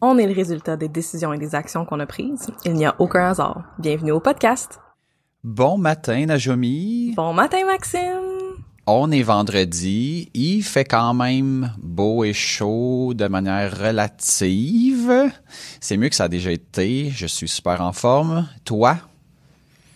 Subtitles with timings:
[0.00, 2.48] On est le résultat des décisions et des actions qu'on a prises.
[2.64, 3.62] Il n'y a aucun hasard.
[3.78, 4.78] Bienvenue au podcast.
[5.42, 7.14] Bon matin, Najomi.
[7.16, 8.20] Bon matin, Maxime.
[8.86, 10.30] On est vendredi.
[10.34, 15.32] Il fait quand même beau et chaud de manière relative.
[15.80, 17.10] C'est mieux que ça a déjà été.
[17.10, 18.46] Je suis super en forme.
[18.64, 18.96] Toi?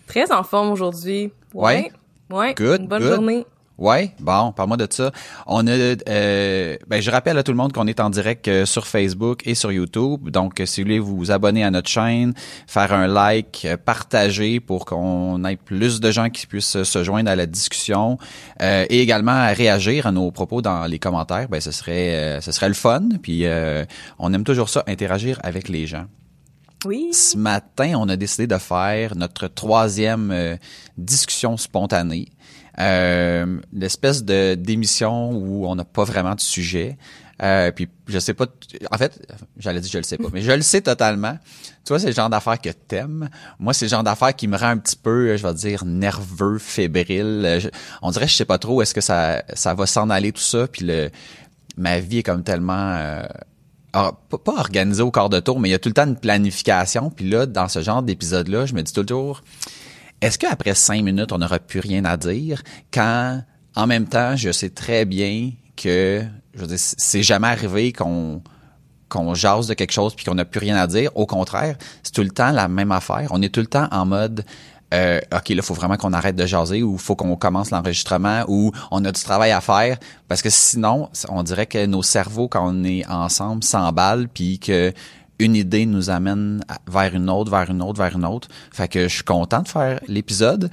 [0.07, 1.33] Très en forme aujourd'hui.
[1.55, 1.93] Ouais.
[2.31, 2.55] Ouais.
[2.55, 3.15] Good, Une bonne good.
[3.15, 3.47] journée.
[3.81, 5.11] Ouais, bon, parle-moi de ça.
[5.47, 8.67] On a, euh, ben, je rappelle à tout le monde qu'on est en direct euh,
[8.67, 10.29] sur Facebook et sur YouTube.
[10.29, 12.35] Donc, euh, si vous voulez vous abonner à notre chaîne,
[12.67, 17.37] faire un like, partager pour qu'on ait plus de gens qui puissent se joindre à
[17.37, 18.19] la discussion
[18.61, 22.41] euh, et également à réagir à nos propos dans les commentaires, ben, ce serait, euh,
[22.43, 23.09] ce serait le fun.
[23.23, 23.87] Puis, euh,
[24.19, 26.05] on aime toujours ça, interagir avec les gens.
[26.85, 27.15] Oui.
[27.15, 30.59] Ce matin, on a décidé de faire notre troisième
[30.99, 32.29] discussion spontanée.
[32.81, 36.97] Euh, l'espèce de d'émission où on n'a pas vraiment de sujet.
[37.43, 38.47] Euh, puis je sais pas.
[38.91, 39.21] En fait,
[39.59, 41.39] j'allais dire je le sais pas, mais je le sais totalement.
[41.85, 43.29] Tu vois, c'est le genre d'affaires que t'aimes.
[43.59, 46.59] Moi, c'est le genre d'affaires qui me rend un petit peu, je vais dire, nerveux,
[46.59, 47.71] fébrile.
[48.03, 50.67] On dirait, je sais pas trop est-ce que ça ça va s'en aller tout ça.
[50.67, 51.11] Puis le
[51.77, 53.23] ma vie est comme tellement euh,
[53.93, 54.13] pas,
[54.47, 57.11] organisée au quart de tour, mais il y a tout le temps une planification.
[57.11, 59.43] Puis là, dans ce genre d'épisode-là, je me dis toujours,
[60.21, 63.43] est-ce qu'après cinq minutes, on n'aura plus rien à dire quand,
[63.75, 66.23] en même temps, je sais très bien que,
[66.55, 68.43] je veux dire, c'est jamais arrivé qu'on
[69.09, 71.11] qu'on jase de quelque chose puis qu'on n'a plus rien à dire.
[71.17, 73.27] Au contraire, c'est tout le temps la même affaire.
[73.31, 74.45] On est tout le temps en mode
[74.93, 78.73] euh, OK, là, faut vraiment qu'on arrête de jaser ou faut qu'on commence l'enregistrement ou
[78.91, 82.69] on a du travail à faire parce que sinon, on dirait que nos cerveaux, quand
[82.69, 84.93] on est ensemble, s'emballent puis que
[85.41, 88.49] une idée nous amène à- vers une autre, vers une autre, vers une autre.
[88.73, 90.71] Fait que je suis content de faire l'épisode,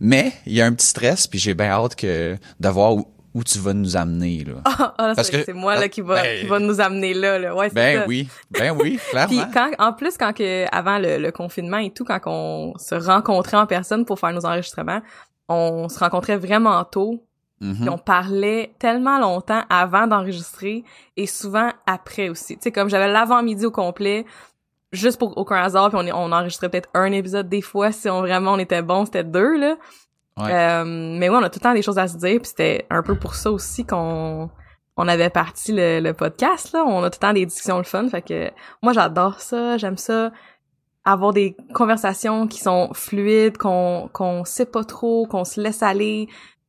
[0.00, 3.06] mais il y a un petit stress puis j'ai bien hâte que de voir où,
[3.34, 4.54] où tu vas nous amener là.
[4.64, 7.14] Ah, ah, Parce c'est que- c'est moi là qui va, Ben- qui va nous amener
[7.14, 7.38] là.
[7.38, 7.54] là.
[7.54, 8.04] Ouais, Ben ça.
[8.08, 9.28] oui, ben oui, clairement.
[9.28, 12.94] Puis quand, en plus, quand que, avant le, le confinement et tout, quand on se
[12.94, 15.00] rencontrait en personne pour faire nos enregistrements,
[15.48, 17.24] on se rencontrait vraiment tôt,
[17.60, 20.84] Puis on parlait tellement longtemps avant d'enregistrer
[21.16, 22.56] et souvent après aussi.
[22.56, 24.24] Tu sais, comme j'avais l'avant-midi au complet,
[24.92, 28.20] juste pour aucun hasard, puis on, on enregistrait peut-être un épisode des fois, si on
[28.20, 29.76] vraiment on était bon, c'était deux, là.
[30.36, 30.52] Ouais.
[30.52, 32.86] Euh, mais oui, on a tout le temps des choses à se dire, puis c'était
[32.90, 34.48] un peu pour ça aussi qu'on
[34.96, 36.84] on avait parti le, le podcast, là.
[36.84, 38.50] On a tout le temps des discussions le fun, fait que
[38.82, 40.30] moi, j'adore ça, j'aime ça
[41.04, 46.28] avoir des conversations qui sont fluides, qu'on qu'on sait pas trop, qu'on se laisse aller,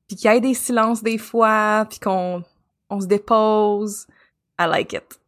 [0.10, 2.44] puis qu'il y ait des silences des fois, puis qu'on
[2.90, 4.08] on se dépose.
[4.60, 5.20] I like it.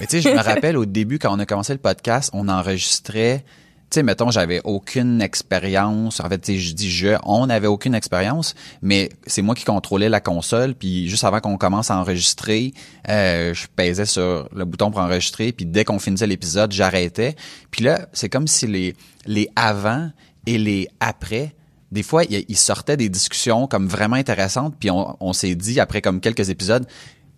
[0.00, 2.48] Mais tu sais, je me rappelle au début, quand on a commencé le podcast, on
[2.48, 3.44] enregistrait,
[3.90, 6.18] tu sais, mettons, j'avais aucune expérience.
[6.18, 9.64] En fait, tu sais, je dis je, on n'avait aucune expérience, mais c'est moi qui
[9.64, 10.74] contrôlais la console.
[10.74, 12.74] Puis juste avant qu'on commence à enregistrer,
[13.08, 15.52] euh, je pesais sur le bouton pour enregistrer.
[15.52, 17.36] Puis dès qu'on finissait l'épisode, j'arrêtais.
[17.70, 18.96] Puis là, c'est comme si les
[19.26, 20.10] les avant
[20.46, 21.54] et les après
[21.94, 25.80] des fois, il, il sortait des discussions comme vraiment intéressantes, puis on, on s'est dit,
[25.80, 26.86] après comme quelques épisodes,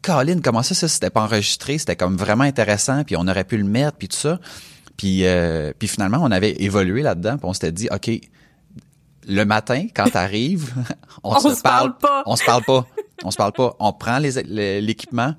[0.02, 3.56] Colin, comment ça, ça, c'était pas enregistré, c'était comme vraiment intéressant, puis on aurait pu
[3.56, 4.40] le mettre, puis tout ça.
[4.96, 8.10] Puis, euh, puis finalement, on avait évolué là-dedans, puis on s'était dit, OK,
[9.28, 10.72] le matin, quand t'arrives,
[11.22, 12.22] on, On se parle pas.
[12.26, 12.86] On se parle pas.
[13.24, 13.74] On se parle pas.
[13.80, 15.34] On prend l'équipement,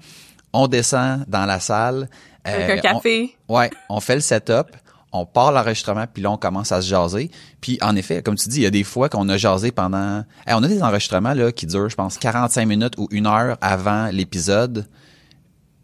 [0.54, 2.10] on descend dans la salle.
[2.44, 3.36] Avec euh, un café.
[3.48, 4.68] on- ouais, on fait le setup,
[5.14, 7.32] on part l'enregistrement, puis là, on commence à se jaser.
[7.62, 10.18] Puis, en effet, comme tu dis, il y a des fois qu'on a jasé pendant...
[10.46, 13.58] Hey, on a des enregistrements là qui durent, je pense, 45 minutes ou une heure
[13.62, 14.86] avant l'épisode.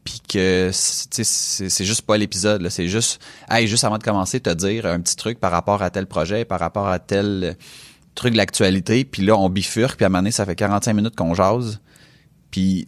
[0.03, 2.67] Puis que, c'est- tu sais, c'est c'est juste pas l'épisode.
[2.67, 5.89] C'est juste, hey, juste avant de commencer, te dire un petit truc par rapport à
[5.89, 7.55] tel projet, par rapport à tel
[8.15, 9.05] truc de l'actualité.
[9.05, 11.79] Puis là, on bifurque, puis à un moment donné, ça fait 45 minutes qu'on jase.
[12.51, 12.85] Puis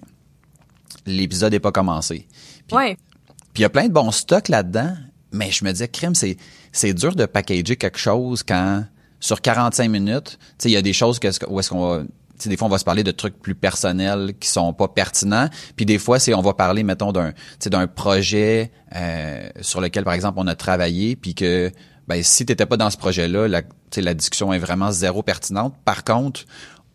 [1.06, 2.28] l'épisode est pas commencé.
[2.68, 2.98] Puis- Ouais.
[3.54, 4.96] puis il y a plein de bons stocks là-dedans,
[5.36, 8.86] mais je me disais, crème, c'est, dur de packager quelque chose quand
[9.20, 12.04] sur 45 minutes, il y a des choses où est-ce qu'on va
[12.46, 15.48] des fois, on va se parler de trucs plus personnels qui sont pas pertinents.
[15.76, 17.34] Puis des fois, c'est on va parler, mettons, d'un
[17.66, 21.72] d'un projet euh, sur lequel, par exemple, on a travaillé, puis que
[22.08, 23.62] ben, si tu n'étais pas dans ce projet-là, la,
[23.96, 25.76] la discussion est vraiment zéro pertinente.
[25.86, 26.46] Par contre,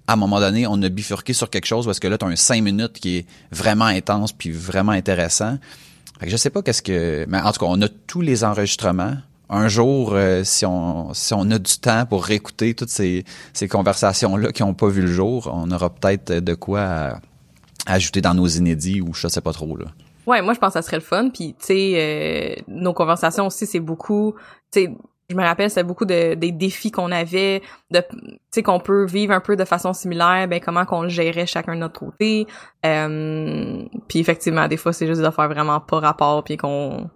[0.06, 2.28] à un moment donné, on a bifurqué sur quelque chose parce que là, tu as
[2.28, 5.58] un cinq minutes qui est vraiment intense puis vraiment intéressant.
[6.22, 7.24] Je sais pas qu'est-ce que...
[7.28, 9.16] Mais en tout cas, on a tous les enregistrements
[9.52, 13.66] un jour, euh, si, on, si on a du temps pour réécouter toutes ces, ces
[13.66, 17.18] conversations-là qui n'ont pas vu le jour, on aura peut-être de quoi
[17.86, 19.76] ajouter dans nos inédits ou je sais pas trop.
[19.76, 19.86] Là.
[20.26, 21.30] Ouais, moi je pense que ça serait le fun.
[21.30, 24.34] Puis tu sais, euh, nos conversations aussi, c'est beaucoup.
[24.70, 24.94] Tu sais,
[25.30, 29.04] je me rappelle, c'est beaucoup de, des défis qu'on avait, de, tu sais, qu'on peut
[29.04, 32.46] vivre un peu de façon similaire, ben comment qu'on le gérait chacun de notre côté.
[32.84, 37.08] Euh, puis effectivement, des fois, c'est juste des affaires vraiment pas rapport, puis qu'on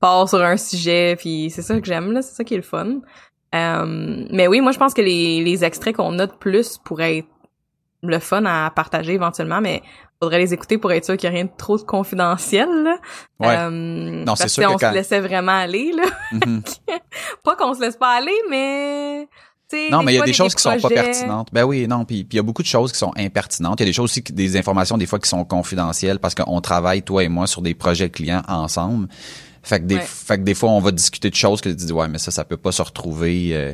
[0.00, 2.62] part sur un sujet, puis c'est ça que j'aime, là, c'est ça qui est le
[2.64, 3.00] fun.
[3.54, 7.28] Euh, mais oui, moi je pense que les, les extraits qu'on de plus pourraient être
[8.02, 9.82] le fun à partager éventuellement, mais
[10.22, 12.68] faudrait les écouter pour être sûr qu'il n'y a rien de trop de confidentiel.
[12.68, 12.96] Là.
[13.40, 13.56] Ouais.
[13.58, 15.92] Euh, non, c'est sûr que on se laissait vraiment aller.
[15.92, 16.04] Là.
[16.32, 16.62] Mhm.
[17.44, 19.26] pas qu'on se laisse pas aller, mais
[19.90, 21.48] non, mais il y a des choses qui sont pas pertinentes.
[21.52, 23.80] Ben oui, non, puis il y a beaucoup de choses qui sont impertinentes.
[23.80, 26.60] Il y a des choses aussi, des informations des fois qui sont confidentielles parce qu'on
[26.60, 29.08] travaille toi et moi sur des projets clients ensemble.
[29.62, 31.92] Fait que des, fait que des fois, on va discuter de choses que tu dis,
[31.92, 33.72] ouais, mais ça, ça peut pas se retrouver euh,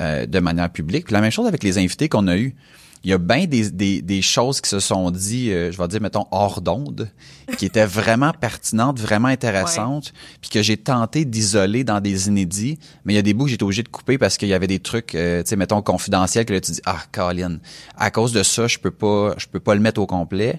[0.00, 1.06] euh, de manière publique.
[1.06, 2.54] Puis la même chose avec les invités qu'on a eus.
[3.04, 5.88] Il y a bien des, des, des, choses qui se sont dit, euh, je vais
[5.88, 7.10] dire, mettons, hors d'onde,
[7.58, 13.12] qui étaient vraiment pertinentes, vraiment intéressantes, puis que j'ai tenté d'isoler dans des inédits, mais
[13.12, 14.78] il y a des bouts que j'étais obligé de couper parce qu'il y avait des
[14.80, 17.58] trucs, tu sais, mettons, confidentiels, que là, tu dis, ah, Colin,
[17.96, 20.58] à cause de ça, je peux pas, je peux pas le mettre au complet.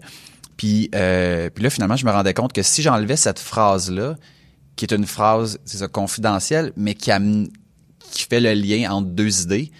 [0.57, 4.15] Puis, euh, puis là, finalement, je me rendais compte que si j'enlevais cette phrase-là,
[4.75, 9.07] qui est une phrase, c'est ça, confidentielle, mais qui, a, qui fait le lien entre
[9.07, 9.71] deux idées,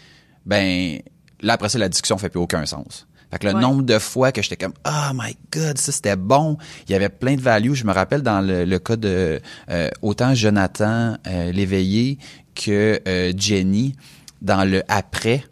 [0.45, 1.01] ben
[1.42, 3.08] là après ça la discussion fait plus aucun sens.
[3.32, 6.58] Fait que le nombre de fois que j'étais comme oh my god ça c'était bon,
[6.88, 7.74] il y avait plein de value.
[7.74, 12.18] Je me rappelle dans le, cas de euh, autant Jonathan euh, l'éveillé
[12.54, 13.96] que euh, Jenny
[14.42, 15.44] dans le après.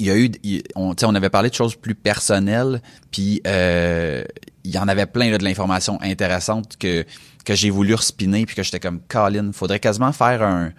[0.00, 0.30] Il y a eu,
[0.76, 2.80] on, on avait parlé de choses plus personnelles,
[3.10, 4.22] puis euh,
[4.62, 7.04] il y en avait plein là, de l'information intéressante que
[7.44, 10.70] que j'ai voulu respiner puis que j'étais comme Colin, faudrait quasiment faire un,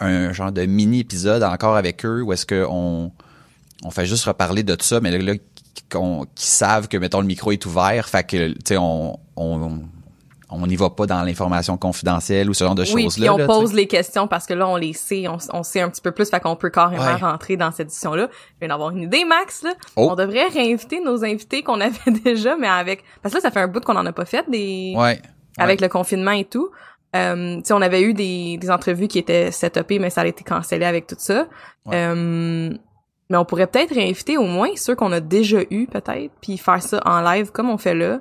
[0.00, 3.10] un genre de mini épisode encore avec eux où est-ce que on
[3.84, 5.38] on fait juste reparler de tout ça mais là, là
[5.90, 9.80] qu'on qui savent que mettons le micro est ouvert, fait que tu sais on, on
[10.52, 13.34] on n'y va pas dans l'information confidentielle ou ce genre de choses-là.
[13.34, 16.00] Oui, on pose les questions parce que là, on les sait, on, sait un petit
[16.00, 18.28] peu plus, fait qu'on peut carrément rentrer dans cette édition-là.
[18.32, 19.74] Je viens d'avoir une idée, Max, là.
[19.94, 20.08] Oh.
[20.10, 23.04] On devrait réinviter nos invités qu'on avait déjà, mais avec...
[23.22, 24.92] Parce que là, ça fait un bout qu'on en a pas fait, des...
[24.96, 25.22] Ouais
[25.58, 26.70] avec le confinement et tout.
[27.16, 30.84] Euh, on avait eu des, des entrevues qui étaient setupées, mais ça a été cancellé
[30.84, 31.48] avec tout ça.
[31.88, 32.70] Euh,
[33.30, 36.82] mais on pourrait peut-être réinviter au moins ceux qu'on a déjà eu peut-être, puis faire
[36.82, 38.20] ça en live comme on fait là.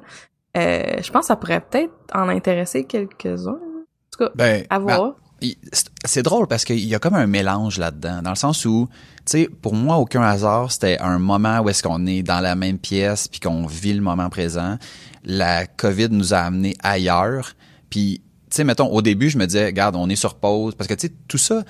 [0.57, 3.51] Euh, je pense que ça pourrait peut-être en intéresser quelques-uns.
[3.51, 5.15] En tout cas, ben, à ben, voir.
[6.05, 9.23] c'est drôle parce qu'il y a comme un mélange là-dedans, dans le sens où, tu
[9.25, 12.77] sais, pour moi, aucun hasard, c'était un moment où est-ce qu'on est dans la même
[12.79, 14.77] pièce puis qu'on vit le moment présent
[15.23, 17.55] la COVID nous a amené ailleurs.
[17.89, 20.75] Puis, tu sais, mettons, au début, je me disais, regarde, on est sur pause.
[20.75, 21.63] Parce que, tu sais, tout ça,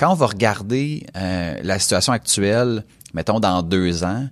[0.00, 4.28] quand on va regarder euh, la situation actuelle, mettons, dans deux ans,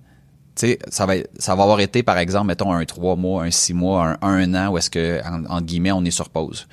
[0.55, 3.51] tu sais, ça va, ça va avoir été, par exemple, mettons, un trois mois, un
[3.51, 6.67] six mois, un, un an, où est-ce que, en, guillemets, on est sur pause.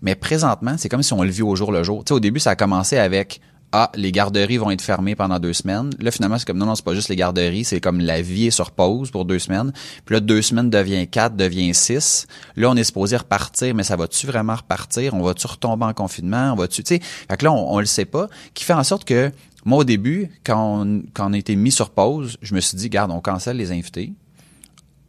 [0.00, 2.04] Mais présentement, c'est comme si on le vit au jour le jour.
[2.04, 3.40] Tu sais, au début, ça a commencé avec
[3.72, 5.90] ah, les garderies vont être fermées pendant deux semaines.
[5.98, 8.46] Là, finalement, c'est comme, non, non, c'est pas juste les garderies, c'est comme la vie
[8.46, 9.72] est sur pause pour deux semaines.
[10.04, 12.26] Puis là, deux semaines devient quatre, devient six.
[12.56, 15.14] Là, on est supposé repartir, mais ça va-tu vraiment repartir?
[15.14, 16.52] On va-tu retomber en confinement?
[16.52, 17.00] On va-tu, tu sais?
[17.00, 18.28] Fait que là, on, on le sait pas.
[18.54, 19.30] Qui fait en sorte que,
[19.64, 22.78] moi, au début, quand on, quand on a été mis sur pause, je me suis
[22.78, 24.12] dit, garde, on cancelle les invités.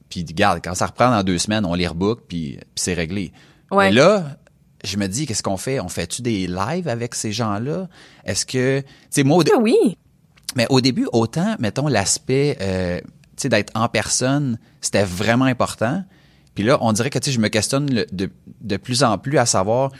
[0.09, 3.31] Puis, garde, quand ça reprend dans deux semaines, on les rebook, puis, puis c'est réglé.
[3.71, 3.89] Ouais.
[3.89, 4.37] Mais là,
[4.83, 5.79] je me dis, qu'est-ce qu'on fait?
[5.79, 7.87] On fait-tu des lives avec ces gens-là?
[8.25, 9.97] Est-ce que, tu sais, moi, au oui.
[10.55, 16.03] Mais au début, autant, mettons, l'aspect, euh, tu sais, d'être en personne, c'était vraiment important.
[16.55, 18.29] Puis là, on dirait que, tu sais, je me questionne de,
[18.61, 19.91] de plus en plus à savoir,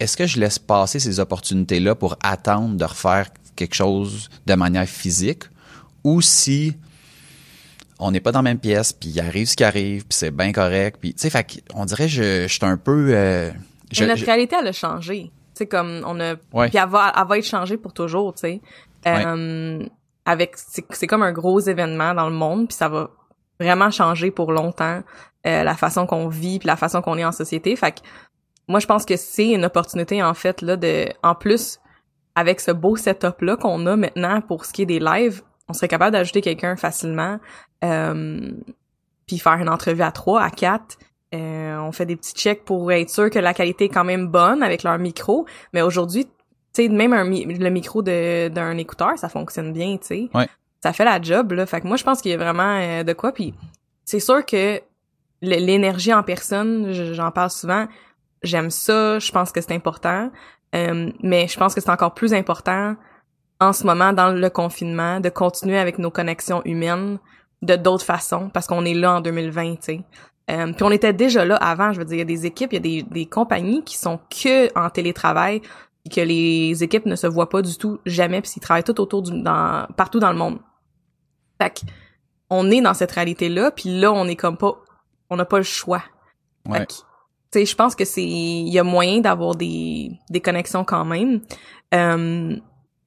[0.00, 4.88] est-ce que je laisse passer ces opportunités-là pour attendre de refaire quelque chose de manière
[4.88, 5.44] physique?
[6.02, 6.74] Ou si
[7.98, 10.30] on n'est pas dans la même pièce, puis il arrive ce qui arrive, puis c'est
[10.30, 13.50] bien correct, puis tu sais, fait on dirait je, je suis un peu euh,
[14.06, 15.30] notre réalité, elle a changé.
[15.54, 18.60] C'est comme on a puis elle va, elle va être changée pour toujours, tu sais.
[19.06, 19.84] Euh,
[20.24, 23.10] avec c'est comme un gros événement dans le monde, puis ça va
[23.58, 25.02] vraiment changer pour longtemps
[25.46, 27.74] euh, la façon qu'on vit puis la façon qu'on est en société.
[27.76, 28.00] Fait que
[28.68, 31.80] moi je pense que c'est une opportunité en fait là de en plus
[32.34, 35.72] avec ce beau setup là qu'on a maintenant pour ce qui est des lives, on
[35.72, 37.38] serait capable d'ajouter quelqu'un facilement,
[37.84, 38.50] euh,
[39.26, 40.98] puis faire une entrevue à trois, à quatre.
[41.34, 44.26] Euh, on fait des petits checks pour être sûr que la qualité est quand même
[44.26, 45.46] bonne avec leur micro.
[45.72, 46.30] Mais aujourd'hui, tu
[46.72, 50.30] sais, même un le micro d'un écouteur, ça fonctionne bien, tu sais.
[50.34, 50.48] Ouais.
[50.82, 51.66] Ça fait la job, là.
[51.66, 53.32] Fait que moi, je pense qu'il y a vraiment euh, de quoi.
[53.32, 53.54] Puis
[54.04, 54.80] c'est sûr que
[55.42, 57.86] l'énergie en personne, j'en parle souvent,
[58.42, 60.30] j'aime ça, je pense que c'est important.
[60.74, 62.94] Euh, mais je pense que c'est encore plus important
[63.60, 67.18] en ce moment dans le confinement de continuer avec nos connexions humaines
[67.62, 70.00] de d'autres façons parce qu'on est là en 2020, tu sais.
[70.50, 72.72] Euh, puis on était déjà là avant, je veux dire, il y a des équipes,
[72.72, 75.62] il y a des, des compagnies qui sont que en télétravail
[76.04, 79.00] et que les équipes ne se voient pas du tout jamais puis ils travaillent tout
[79.00, 80.58] autour du dans partout dans le monde.
[81.60, 81.82] Fait
[82.48, 84.74] on est dans cette réalité là, puis là on est comme pas
[85.28, 86.02] on n'a pas le choix.
[86.68, 86.84] Ouais.
[86.86, 86.96] tu
[87.52, 91.40] sais, je pense que c'est il y a moyen d'avoir des des connexions quand même.
[91.94, 92.56] Euh,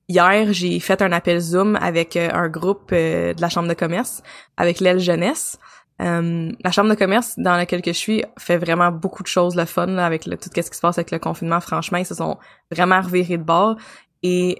[0.09, 3.73] Hier, j'ai fait un appel Zoom avec euh, un groupe euh, de la Chambre de
[3.73, 4.21] commerce,
[4.57, 5.57] avec l'aile jeunesse.
[6.01, 9.65] Euh, la Chambre de commerce dans laquelle je suis fait vraiment beaucoup de choses, le
[9.65, 11.59] fun, avec tout ce qui se passe avec le confinement.
[11.61, 12.37] Franchement, ils se sont
[12.71, 13.77] vraiment revirés de bord.
[14.23, 14.57] Et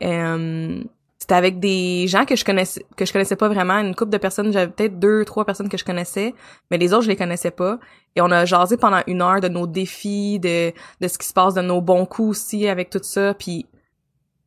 [1.24, 4.70] c'était avec des gens que je connaissais connaissais pas vraiment, une couple de personnes, j'avais
[4.70, 6.34] peut-être deux, trois personnes que je connaissais,
[6.70, 7.80] mais les autres je les connaissais pas.
[8.18, 11.54] Et on a jasé pendant une heure de nos défis, de, ce qui se passe,
[11.54, 13.34] de nos bons coups aussi avec tout ça.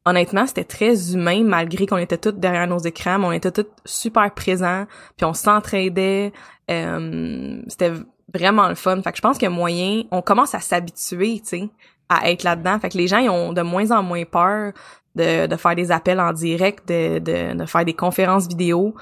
[0.07, 3.67] Honnêtement, c'était très humain malgré qu'on était tous derrière nos écrans, mais on était tous
[3.85, 4.87] super présents,
[5.17, 6.33] puis on s'entraidait.
[6.71, 7.93] Euh, c'était
[8.33, 9.03] vraiment le fun.
[9.03, 11.71] Fait que je pense a moyen, on commence à s'habituer, tu sais,
[12.09, 12.79] à être là-dedans.
[12.79, 14.73] Fait que les gens ont de moins en moins peur
[15.17, 18.95] de, de faire des appels en direct, de, de, de faire des conférences vidéo.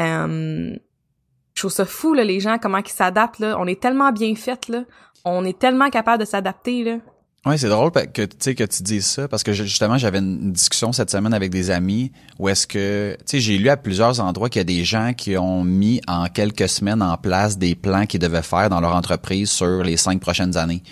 [0.00, 0.74] Euh,
[1.54, 3.56] je trouve ça fou, là, les gens, comment ils s'adaptent, là.
[3.58, 4.84] On est tellement bien fait, là.
[5.24, 6.96] On est tellement capable de s'adapter, là.
[7.44, 10.52] Oui, c'est drôle que tu sais que tu dises ça parce que justement j'avais une
[10.52, 14.20] discussion cette semaine avec des amis où est-ce que tu sais j'ai lu à plusieurs
[14.20, 17.74] endroits qu'il y a des gens qui ont mis en quelques semaines en place des
[17.74, 20.84] plans qu'ils devaient faire dans leur entreprise sur les cinq prochaines années.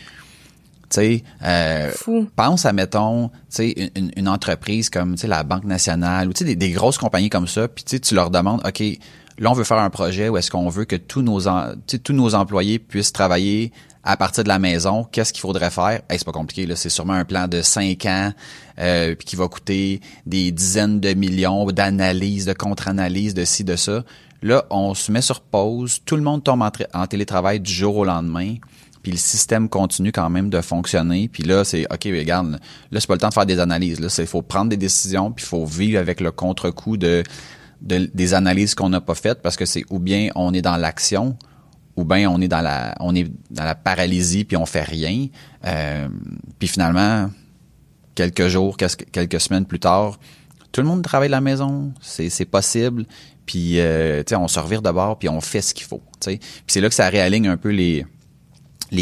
[0.90, 1.92] Tu sais, euh,
[2.34, 6.32] pense à mettons, tu sais une, une, entreprise comme tu sais la Banque nationale ou
[6.32, 8.82] tu sais des, des, grosses compagnies comme ça, puis tu sais tu leur demandes OK,
[9.38, 12.34] là on veut faire un projet où est-ce qu'on veut que tous nos tous nos
[12.34, 13.70] employés puissent travailler
[14.02, 16.00] à partir de la maison, qu'est-ce qu'il faudrait faire?
[16.08, 16.74] Hey, c'est pas compliqué, là.
[16.74, 18.32] C'est sûrement un plan de cinq ans
[18.78, 24.04] euh, qui va coûter des dizaines de millions d'analyses, de contre-analyses, de ci, de ça.
[24.42, 28.04] Là, on se met sur pause, tout le monde tombe en, télétravail du jour au
[28.06, 28.54] lendemain,
[29.02, 31.28] puis le système continue quand même de fonctionner.
[31.28, 32.58] Puis là, c'est OK, regarde,
[32.90, 34.00] là, c'est pas le temps de faire des analyses.
[34.00, 37.22] Là, il faut prendre des décisions, puis il faut vivre avec le contre-coup de,
[37.82, 40.78] de, des analyses qu'on n'a pas faites parce que c'est ou bien on est dans
[40.78, 41.36] l'action
[41.96, 45.26] ou bien on est dans la on est dans la paralysie puis on fait rien
[45.66, 46.08] euh,
[46.58, 47.30] puis finalement
[48.14, 50.18] quelques jours quelques semaines plus tard
[50.72, 53.04] tout le monde travaille de la maison c'est possible
[53.46, 56.80] puis euh, on se revire de bord puis on fait ce qu'il faut puis c'est
[56.80, 58.04] là que ça réaligne un peu les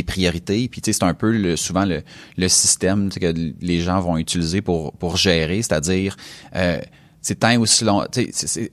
[0.07, 5.63] priorités puis c'est un peu souvent le, système que les gens vont utiliser pour gérer
[5.63, 6.17] c'est-à-dire
[6.57, 6.81] euh,
[7.21, 8.05] c'est tant aussi long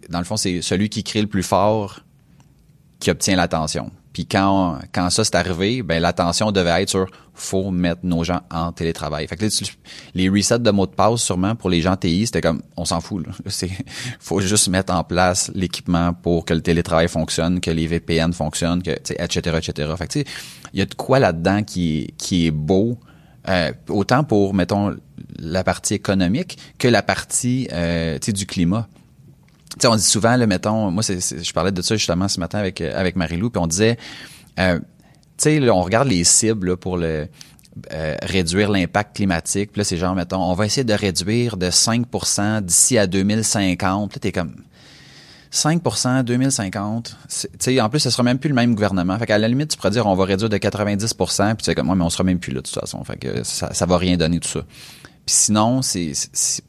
[0.09, 2.01] dans le fond c'est celui qui crée le plus fort
[2.99, 7.69] qui obtient l'attention puis quand, quand ça s'est arrivé, ben l'attention devait être sur faut
[7.69, 9.27] mettre nos gens en télétravail.
[9.27, 9.45] Fait que
[10.13, 13.01] les resets de mots de passe sûrement pour les gens TI, c'était comme on s'en
[13.01, 13.25] fout.
[13.47, 13.69] C'est
[14.21, 18.81] faut juste mettre en place l'équipement pour que le télétravail fonctionne, que les VPN fonctionnent,
[18.81, 19.93] que etc etc.
[19.97, 20.19] Fait que
[20.71, 22.97] il y a de quoi là-dedans qui qui est beau.
[23.49, 24.95] Euh, autant pour mettons
[25.37, 28.87] la partie économique que la partie euh, du climat
[29.79, 32.59] sais, on dit souvent, là, mettons, moi, c'est, je parlais de ça justement ce matin
[32.59, 33.97] avec, avec Marie-Lou, puis on disait,
[34.59, 34.79] euh,
[35.37, 37.27] tu sais, on regarde les cibles pour le
[37.91, 39.73] euh, réduire l'impact climatique.
[39.73, 44.11] Puis là, c'est genre, mettons, on va essayer de réduire de 5% d'ici à 2050.
[44.11, 44.55] Puis là, t'es comme
[45.51, 47.17] 5 2050.
[47.27, 49.19] Tu sais, en plus, ce sera même plus le même gouvernement.
[49.19, 51.75] Fait qu'à la limite, tu pourrais dire, on va réduire de 90 puis tu sais,
[51.75, 53.03] comme, moi, mais on sera même plus là, de toute façon.
[53.03, 54.61] Fait que ça, ça va rien donner, tout ça.
[55.25, 56.11] Puis sinon, c'est,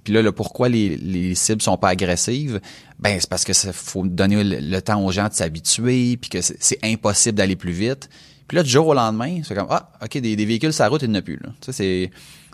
[0.02, 2.60] puis là, pourquoi les, les cibles sont pas agressives,
[2.98, 6.40] ben c'est parce que ça faut donner le, temps aux gens de s'habituer, puis que
[6.40, 8.08] c'est impossible d'aller plus vite.
[8.48, 11.02] Puis là, du jour au lendemain, c'est comme ah, ok, des, véhicules sur la route,
[11.02, 11.38] il n'y en a plus.
[11.42, 11.50] Là.
[11.60, 12.10] Ça, c'est,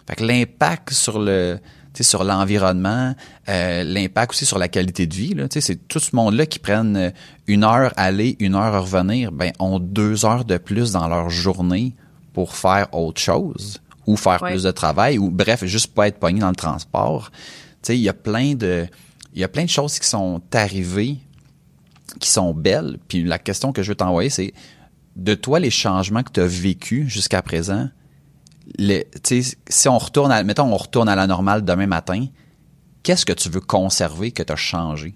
[0.08, 1.60] fait que l'impact sur le,
[2.00, 3.14] sur l'environnement,
[3.48, 5.34] euh, l'impact aussi sur la qualité de vie.
[5.34, 7.12] Là, c'est tout ce monde-là qui prennent
[7.46, 11.94] une heure aller, une heure revenir, ben ont deux heures de plus dans leur journée
[12.32, 16.40] pour faire autre chose ou faire plus de travail ou bref juste pas être pogné
[16.40, 17.30] dans le transport.
[17.30, 17.38] Tu
[17.82, 18.86] sais, il y a plein de
[19.34, 21.18] il y a plein de choses qui sont arrivées
[22.20, 22.98] qui sont belles.
[23.08, 24.52] Puis la question que je veux t'envoyer c'est
[25.16, 27.88] de toi les changements que tu as vécu jusqu'à présent.
[28.78, 29.06] Les,
[29.68, 32.26] si on retourne à, mettons on retourne à la normale demain matin,
[33.02, 35.14] qu'est-ce que tu veux conserver que tu as changé?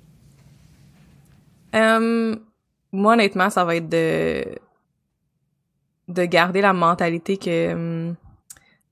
[1.74, 2.36] Euh,
[2.92, 4.44] moi, honnêtement, ça va être de
[6.08, 8.16] de garder la mentalité que hum,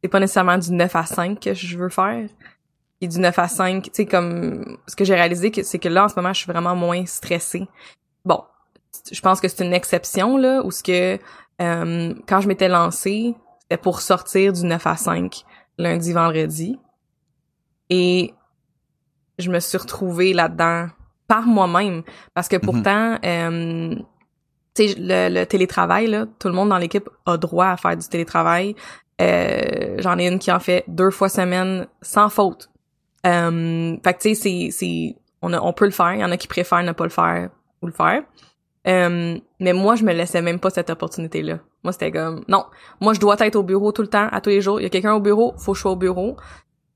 [0.04, 2.28] c'est pas nécessairement du 9 à 5 que je veux faire.
[3.00, 6.04] Et du 9 à 5, tu sais, comme ce que j'ai réalisé, c'est que là,
[6.04, 7.66] en ce moment, je suis vraiment moins stressée.
[8.22, 8.44] Bon,
[9.10, 11.18] je pense que c'est une exception, là, où ce que
[11.62, 15.42] euh, quand je m'étais lancée, c'était pour sortir du 9 à 5
[15.78, 16.78] lundi, vendredi.
[17.88, 18.34] Et
[19.38, 20.88] je me suis retrouvée là-dedans
[21.28, 22.02] par moi-même.
[22.34, 22.60] Parce que mhm.
[22.62, 23.94] pourtant, euh,
[24.74, 27.96] tu sais, le, le, télétravail, là, tout le monde dans l'équipe a droit à faire
[27.96, 28.76] du télétravail.
[29.20, 32.70] Euh, J'en ai une qui en fait deux fois semaine sans faute.
[33.26, 36.14] Euh, fait que tu sais, c'est, c'est, on, a, on peut le faire.
[36.14, 38.22] Il y en a qui préfèrent ne pas le faire ou le faire.
[38.86, 41.60] Euh, mais moi, je me laissais même pas cette opportunité-là.
[41.84, 42.64] Moi, c'était comme, non,
[43.00, 44.80] moi, je dois être au bureau tout le temps, à tous les jours.
[44.80, 46.36] Il y a quelqu'un au bureau, faut que je sois au bureau.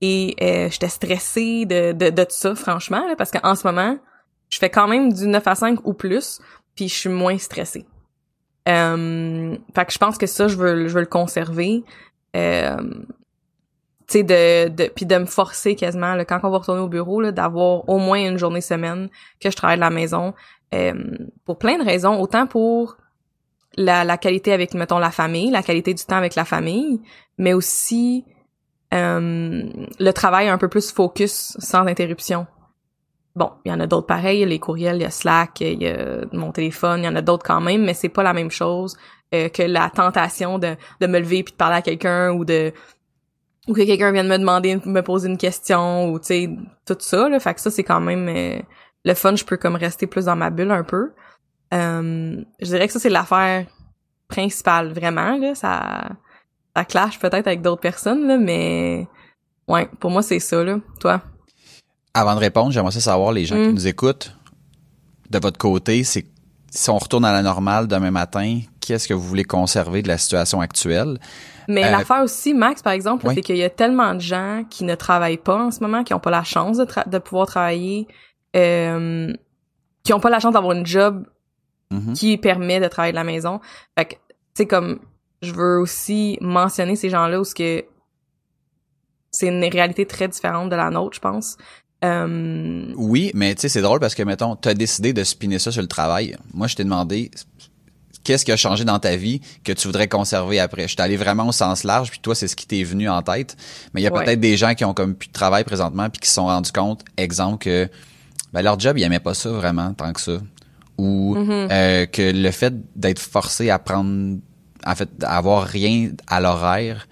[0.00, 3.98] Et euh, j'étais stressée de, de, de tout ça, franchement, là, parce qu'en ce moment,
[4.48, 6.40] je fais quand même du 9 à 5 ou plus,
[6.74, 7.86] puis je suis moins stressée.
[8.68, 11.82] Euh, fait que je pense que ça, je veux, je veux le conserver.
[12.36, 12.76] Euh,
[14.06, 16.88] tu sais, de, de, puis de me forcer quasiment, là, quand on va retourner au
[16.88, 19.08] bureau, d'avoir au moins une journée semaine
[19.40, 20.34] que je travaille de la maison.
[20.74, 20.94] Euh,
[21.44, 22.96] pour plein de raisons, autant pour
[23.76, 27.00] la, la qualité avec, mettons, la famille, la qualité du temps avec la famille,
[27.36, 28.24] mais aussi
[28.94, 29.62] euh,
[29.98, 32.46] le travail un peu plus focus, sans interruption.
[33.38, 35.86] Bon, il y en a d'autres pareils, les courriels, il y a Slack, il y
[35.86, 38.50] a mon téléphone, il y en a d'autres quand même, mais c'est pas la même
[38.50, 38.96] chose
[39.32, 42.72] euh, que la tentation de, de me lever puis de parler à quelqu'un ou de
[43.68, 46.50] ou que quelqu'un vienne me demander me poser une question ou tu sais
[46.84, 47.38] tout ça là.
[47.38, 48.58] Fait que ça c'est quand même euh,
[49.04, 51.12] le fun je peux comme rester plus dans ma bulle un peu.
[51.72, 53.66] Euh, je dirais que ça c'est l'affaire
[54.26, 55.54] principale vraiment là.
[55.54, 56.08] Ça
[56.74, 59.06] ça clash peut-être avec d'autres personnes là mais
[59.68, 60.78] ouais pour moi c'est ça là.
[60.98, 61.22] Toi?
[62.18, 63.72] Avant de répondre j'aimerais savoir les gens qui mm.
[63.72, 64.34] nous écoutent
[65.30, 66.26] de votre côté c'est
[66.70, 70.16] si on retourne à la normale demain matin qu'est-ce que vous voulez conserver de la
[70.16, 71.18] situation actuelle?
[71.68, 74.84] Mais euh, l'affaire aussi, Max, par exemple, c'est qu'il y a tellement de gens qui
[74.84, 78.08] ne travaillent pas en ce moment, qui n'ont pas la chance de, de pouvoir travailler,
[78.56, 79.30] euh,
[80.02, 81.26] qui n'ont pas la chance d'avoir une job
[81.92, 82.14] mm-hmm.
[82.14, 83.60] qui permet de travailler de la maison.
[83.98, 84.18] Fait que, tu
[84.54, 85.00] sais, comme,
[85.42, 87.84] je veux aussi mentionner ces gens-là où ce que
[89.30, 91.58] c'est une réalité très différente de la nôtre, je pense.
[92.02, 95.72] Oui, mais tu sais, c'est drôle parce que, mettons, tu as décidé de spinner ça
[95.72, 96.36] sur le travail.
[96.54, 97.30] Moi, je t'ai demandé,
[98.24, 100.82] qu'est-ce qui a changé dans ta vie que tu voudrais conserver après?
[100.82, 103.22] Je suis allé vraiment au sens large, puis toi, c'est ce qui t'est venu en
[103.22, 103.56] tête.
[103.94, 106.20] Mais il y a peut-être des gens qui ont comme plus de travail présentement, puis
[106.20, 107.88] qui se sont rendus compte, exemple, que
[108.52, 110.38] ben, leur job, ils aimaient pas ça vraiment tant que ça.
[110.98, 111.68] Ou mm-hmm.
[111.70, 114.38] euh, que le fait d'être forcé à prendre,
[114.84, 117.08] en fait, d'avoir rien à l'horaire,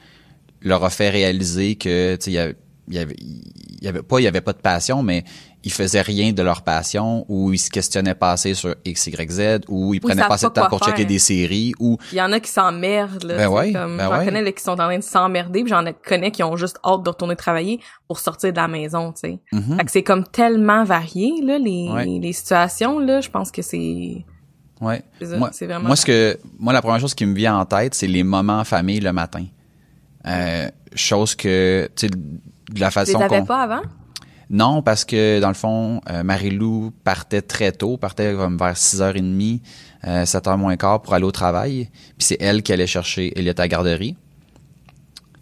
[0.60, 2.54] leur a fait réaliser que, tu sais,
[2.88, 3.16] il y avait,
[3.80, 5.24] il y avait pas, il y avait pas de passion, mais
[5.66, 9.30] ils faisaient rien de leur passion ou ils se questionnaient pas assez sur X, Y,
[9.30, 12.22] Z ou ils prenaient pas assez de temps pour checker des séries ou il y
[12.22, 14.76] en a qui s'emmerdent là ben ouais, comme ben j'en connais là, qui sont en
[14.76, 18.52] train de s'emmerder puis j'en connais qui ont juste hâte de retourner travailler pour sortir
[18.52, 19.40] de la maison tu sais.
[19.50, 24.24] Que c'est comme tellement varié là les, les situations là je pense que c'est
[24.80, 25.02] ouais.
[25.36, 28.06] moi, vraiment moi ce que moi la première chose qui me vient en tête c'est
[28.06, 29.44] les moments en famille le matin.
[30.26, 32.12] Euh, chose que tu sais
[32.70, 33.82] de la façon qu'on pas avant?
[34.48, 39.60] Non, parce que dans le fond, euh, Marie-Lou partait très tôt, partait comme vers 6h30,
[40.06, 41.88] euh, 7h moins quart pour aller au travail.
[42.16, 44.16] Puis c'est elle qui allait chercher Elliot à la garderie.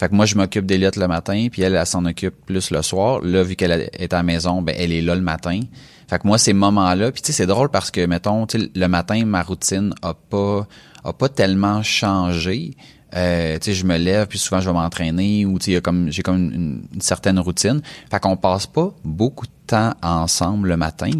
[0.01, 2.83] Fait que moi, je m'occupe d'Elliot le matin, puis elle, elle s'en occupe plus le
[2.83, 3.21] soir.
[3.23, 5.61] Là, vu qu'elle est à la maison, ben elle est là le matin.
[6.09, 9.25] Fait que moi, ces moments-là, puis tu sais, c'est drôle parce que, mettons, le matin,
[9.25, 10.67] ma routine a pas
[11.05, 12.77] a pas tellement changé,
[13.15, 16.11] euh, tu sais, je me lève, puis souvent je vais m'entraîner, ou tu sais, comme
[16.11, 17.81] j'ai comme une, certaine routine.
[18.11, 21.11] Fait qu'on passe pas beaucoup de temps ensemble le matin.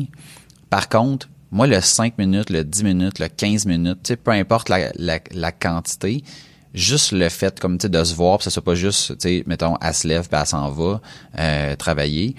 [0.71, 4.33] Par contre, moi, le 5 minutes, le 10 minutes, le 15 minutes, tu sais, peu
[4.33, 6.25] importe la, la, quantité,
[6.73, 9.45] juste le fait comme tu de se voir, pis ça soit pas juste, tu sais,
[9.47, 11.01] mettons, elle se lève, puis elle s'en va
[11.39, 12.35] euh, travailler.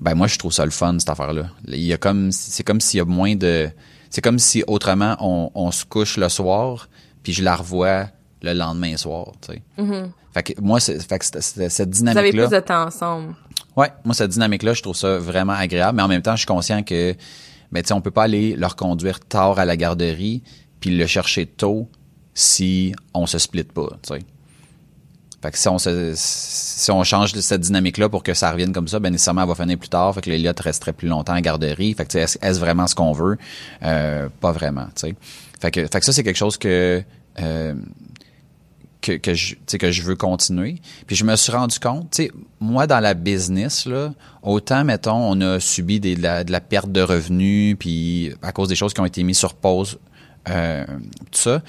[0.00, 1.50] Ben moi, je trouve ça le fun cette affaire-là.
[1.68, 3.68] Il y a comme, c'est comme s'il y a moins de,
[4.08, 6.88] c'est comme si autrement on, on se couche le soir,
[7.22, 8.06] puis je la revois
[8.44, 9.62] le lendemain soir, tu sais.
[9.78, 10.10] Mm-hmm.
[10.32, 12.12] Fait que moi, c'est, fait que cette dynamique-là.
[12.12, 13.34] Vous avez plus de temps ensemble.
[13.76, 16.46] Ouais, moi cette dynamique-là, je trouve ça vraiment agréable, mais en même temps, je suis
[16.46, 17.14] conscient que,
[17.72, 20.42] ben tu sais, on peut pas aller leur conduire tard à la garderie
[20.80, 21.88] puis le chercher tôt
[22.34, 24.20] si on se split pas, tu sais.
[25.44, 28.88] Fait que si on se, si on change cette dynamique-là pour que ça revienne comme
[28.88, 30.14] ça, ben nécessairement elle va finir plus tard.
[30.14, 31.92] Fait que l'Eliott resterait plus longtemps à garderie.
[31.92, 33.36] Fait que est-ce vraiment ce qu'on veut?
[33.82, 35.14] Euh, pas vraiment, tu sais.
[35.60, 37.02] Fait que, fait que ça, c'est quelque chose que
[37.40, 37.74] euh,
[39.04, 40.76] que, je que je veux continuer.
[41.06, 42.20] Puis je me suis rendu compte,
[42.60, 44.12] moi dans la business là,
[44.42, 48.76] autant mettons on a subi des, de, la, perte de revenus puis à cause des
[48.76, 49.98] choses qui ont été mises sur pause
[50.48, 50.84] euh,
[51.30, 51.62] tout ça,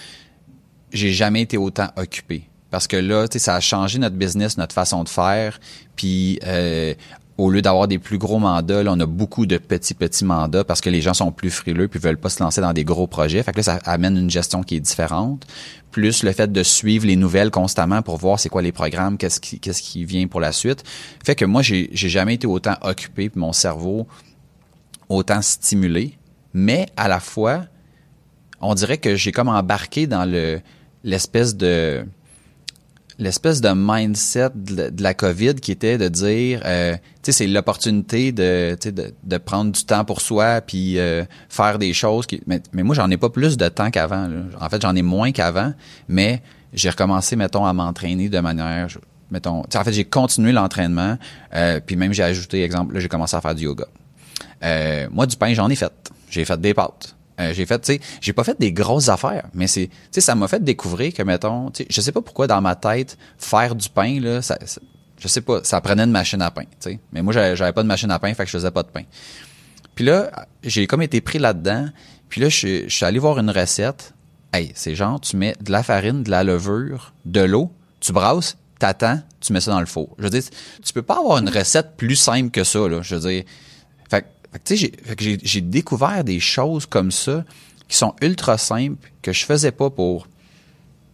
[0.92, 5.06] j'ai jamais été autant occupé parce que là, ça a changé notre business, notre façon
[5.06, 5.62] de faire.
[5.96, 6.94] Puis euh,
[7.38, 10.64] au lieu d'avoir des plus gros mandats, là, on a beaucoup de petits, petits mandats
[10.64, 13.08] parce que les gens sont plus frileux puis veulent pas se lancer dans des gros
[13.08, 13.44] projets.
[13.44, 15.46] Fait que là, ça amène une gestion qui est différente.
[15.92, 19.42] Plus le fait de suivre les nouvelles constamment pour voir c'est quoi les programmes, qu'est-ce
[19.42, 20.84] qui, qu'est-ce qui vient pour la suite.
[21.26, 24.08] Fait que moi, j'ai, j'ai jamais été autant occupé mon cerveau
[25.10, 26.18] autant stimulé.
[26.54, 27.66] Mais à la fois,
[28.62, 30.62] on dirait que j'ai comme embarqué dans le,
[31.04, 32.06] l'espèce de,
[33.18, 38.32] l'espèce de mindset de, la COVID qui était de dire, euh, tu sais, c'est l'opportunité
[38.32, 42.26] de, de, de prendre du temps pour soi puis euh, faire des choses.
[42.26, 44.30] Qui, mais, mais moi, j'en ai pas plus de temps qu'avant.
[44.60, 45.74] En fait, j'en ai moins qu'avant,
[46.08, 46.42] mais
[46.74, 48.88] j'ai recommencé, mettons, à m'entraîner de manière,
[49.32, 51.18] mettons, en fait, j'ai continué l'entraînement,
[51.54, 53.86] euh, puis même j'ai ajouté, exemple, là, j'ai commencé à faire du yoga.
[55.12, 55.94] moi, du pain, j'en ai fait.
[56.30, 57.16] J'ai fait des pâtes.
[57.40, 60.22] Euh, j'ai fait, tu sais, j'ai pas fait des grosses affaires, mais c'est, tu sais,
[60.22, 63.18] ça m'a fait découvrir que, mettons, tu sais, je sais pas pourquoi dans ma tête,
[63.38, 64.58] faire du pain, là, ça,
[65.20, 67.00] je sais pas, ça prenait une machine à pain, tu sais.
[67.12, 69.04] Mais moi, j'avais pas de machine à pain, fait que je faisais pas de pain.
[69.96, 71.88] Puis là, j'ai comme été pris là-dedans,
[72.30, 74.14] puis là, je, suis allé voir une recette.
[74.54, 78.58] Hey, c'est genre, tu mets de la farine, de la levure, de l'eau, tu brasses,
[78.80, 80.16] t'attends, tu mets ça dans le four.
[80.18, 80.44] Je veux dire,
[80.84, 83.02] tu peux pas avoir une recette plus simple que ça, là.
[83.02, 83.44] Je veux dire,
[84.64, 84.92] tu sais,
[85.44, 87.44] j'ai découvert des choses comme ça
[87.88, 90.28] qui sont ultra simples, que je faisais pas pour...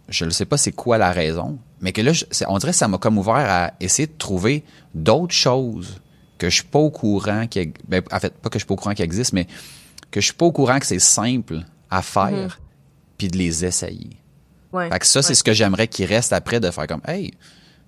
[0.09, 2.11] Je ne sais pas c'est quoi la raison, mais que là,
[2.47, 6.01] on dirait que ça m'a comme ouvert à essayer de trouver d'autres choses
[6.37, 8.73] que je suis pas au courant, qui, ben, en fait, pas que je suis pas
[8.73, 9.47] au courant qui existent, mais
[10.09, 13.17] que je suis pas au courant que c'est simple à faire, mm-hmm.
[13.17, 14.17] puis de les essayer.
[14.73, 17.31] Ouais, fait que ça, c'est ce que j'aimerais qu'il reste après de faire comme, hey,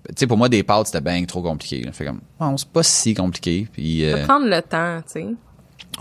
[0.08, 1.82] tu sais, pour moi, des pâtes, c'était bien trop compliqué.
[1.82, 1.92] Là.
[1.92, 3.68] Fait comme, bon, c'est pas si compliqué.
[3.72, 4.24] Puis, euh...
[4.26, 5.26] prendre le temps, tu sais.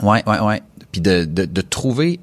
[0.02, 0.62] Ouais, ouais, ouais.
[0.92, 2.20] Puis de, de, de trouver,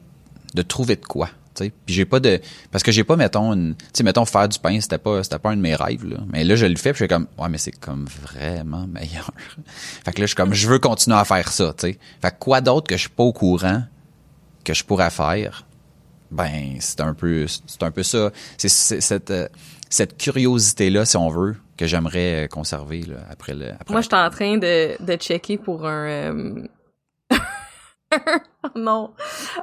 [0.54, 1.30] de trouver de quoi.
[1.54, 1.72] sais.
[1.86, 2.40] Puis j'ai pas de
[2.70, 5.38] parce que j'ai pas mettons une tu sais mettons faire du pain c'était pas c'était
[5.38, 7.26] pas un de mes rêves là mais là je le fais puis je suis comme
[7.38, 9.30] ouais mais c'est comme vraiment meilleur.
[10.04, 11.98] fait que là je suis comme je veux continuer à faire ça, tu sais.
[12.22, 13.82] Fait que quoi d'autre que je suis pas au courant
[14.64, 15.66] que je pourrais faire?
[16.30, 19.48] Ben c'est un peu c'est un peu ça, c'est cette euh,
[19.88, 24.08] cette curiosité là si on veut que j'aimerais conserver là, après le après Moi, je
[24.08, 26.66] suis en train de, de checker pour un euh,
[28.76, 29.14] non,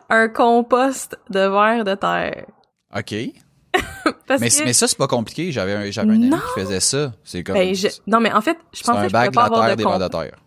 [0.10, 2.47] un compost de verre de terre.
[2.95, 3.12] OK.
[4.30, 5.51] mais, mais ça, c'est pas compliqué.
[5.51, 7.13] J'avais un, j'avais un ami qui faisait ça.
[7.23, 7.56] C'est comme.
[7.56, 7.75] Ben,
[8.08, 10.01] non, mais en fait, je pensais que je pouvais pas avoir de, compost.
[10.01, 10.39] de terre.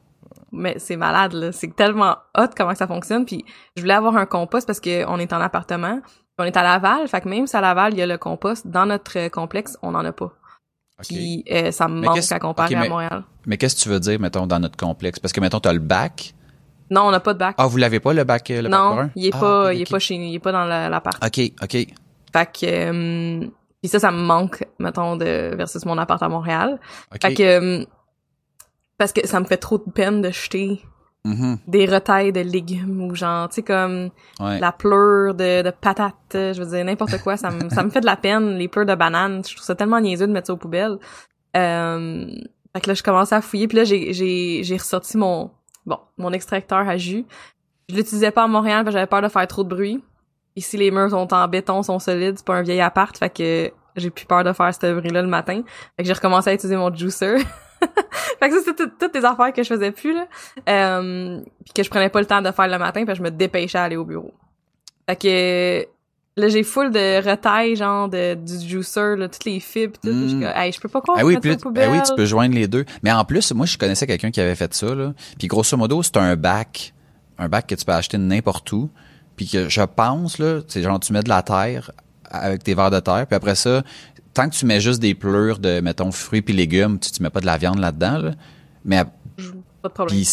[0.50, 1.52] Mais c'est malade, là.
[1.52, 3.24] C'est tellement hot comment ça fonctionne.
[3.24, 3.44] Puis
[3.76, 6.00] je voulais avoir un compost parce qu'on est en appartement.
[6.38, 7.06] on est à Laval.
[7.06, 9.92] Fait que même si à Laval, il y a le compost, dans notre complexe, on
[9.92, 10.32] n'en a pas.
[11.08, 13.24] Puis euh, ça me manque à comparer à Montréal.
[13.46, 15.18] Mais qu'est-ce que tu veux dire, mettons, dans notre complexe?
[15.18, 16.34] Parce que, mettons, t'as le bac,
[16.90, 17.54] non, on n'a pas de bac.
[17.56, 19.90] Ah, vous l'avez pas le bac le Non, bac il est ah, pas il est
[19.90, 21.24] pas chez nous, il est pas dans l'appart.
[21.24, 21.72] OK, OK.
[22.32, 23.46] Fait que euh,
[23.80, 26.80] puis ça ça me manque mettons de versus mon appart à Montréal.
[27.22, 27.84] Fait que euh,
[28.98, 30.82] parce que ça me fait trop de peine de jeter
[31.24, 31.58] mm-hmm.
[31.66, 36.62] des retailles de légumes ou genre tu sais comme la pleure de, de patates, je
[36.62, 38.94] veux dire n'importe quoi, ça me ça me fait de la peine les pleurs de
[38.94, 40.98] bananes, je trouve ça tellement niaiseux de mettre ça aux poubelles.
[41.56, 42.26] Euh,
[42.72, 45.50] fait que là je commençais à fouiller puis là j'ai j'ai j'ai ressorti mon
[45.86, 47.24] bon, mon extracteur à jus.
[47.88, 50.02] Je l'utilisais pas à Montréal parce que j'avais peur de faire trop de bruit.
[50.56, 53.72] Ici, les murs sont en béton, sont solides, c'est pas un vieil appart, fait que
[53.96, 55.62] j'ai plus peur de faire ce bruit-là le matin.
[55.96, 57.36] Fait que j'ai recommencé à utiliser mon juicer.
[58.40, 60.26] fait que ça, c'est toutes les affaires que je faisais plus, là.
[60.68, 63.30] Euh, puis que je prenais pas le temps de faire le matin, puis je me
[63.30, 64.32] dépêchais à aller au bureau.
[65.08, 65.88] Fait que
[66.36, 70.10] Là, j'ai full de retail, genre, de, du juicer, là, toutes les fibres, tout.
[70.10, 70.52] Je, mm.
[70.54, 72.84] hey, je peux pas quoi ah oui, ah oui, tu peux joindre les deux.
[73.02, 75.12] Mais en plus, moi, je connaissais quelqu'un qui avait fait ça, là.
[75.38, 76.94] Puis grosso modo, c'est un bac,
[77.36, 78.90] un bac que tu peux acheter n'importe où.
[79.36, 81.90] Puis que je pense, là, c'est genre, tu mets de la terre
[82.30, 83.26] avec tes verres de terre.
[83.26, 83.82] Puis après ça,
[84.34, 87.30] tant que tu mets juste des pleurs de, mettons, fruits puis légumes, tu, tu mets
[87.30, 88.32] pas de la viande là-dedans, là.
[88.84, 89.04] Mais...
[89.82, 90.24] Pas de problème.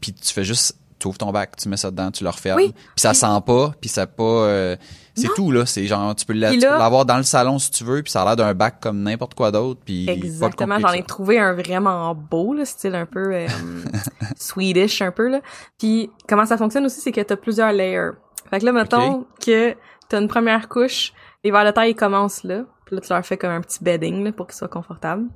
[0.00, 2.58] Puis, tu fais juste tu ouvres ton bac, tu mets ça dedans, tu le refermes.
[2.58, 4.76] puis ça sent pas, puis ça pas euh,
[5.14, 8.10] c'est tout là, c'est genre tu peux l'avoir dans le salon si tu veux, puis
[8.10, 11.52] ça a l'air d'un bac comme n'importe quoi d'autre, puis Exactement, j'en ai trouvé un
[11.52, 13.46] vraiment beau là, style un peu euh,
[14.38, 15.40] swedish un peu là.
[15.78, 18.12] Puis comment ça fonctionne aussi, c'est que tu as plusieurs layers.
[18.48, 19.72] Fait que là mettons que
[20.08, 23.24] tu as une première couche, les verres de taille commencent là, puis là tu leur
[23.24, 25.28] fais comme un petit bedding là, pour qu'ils soient confortables.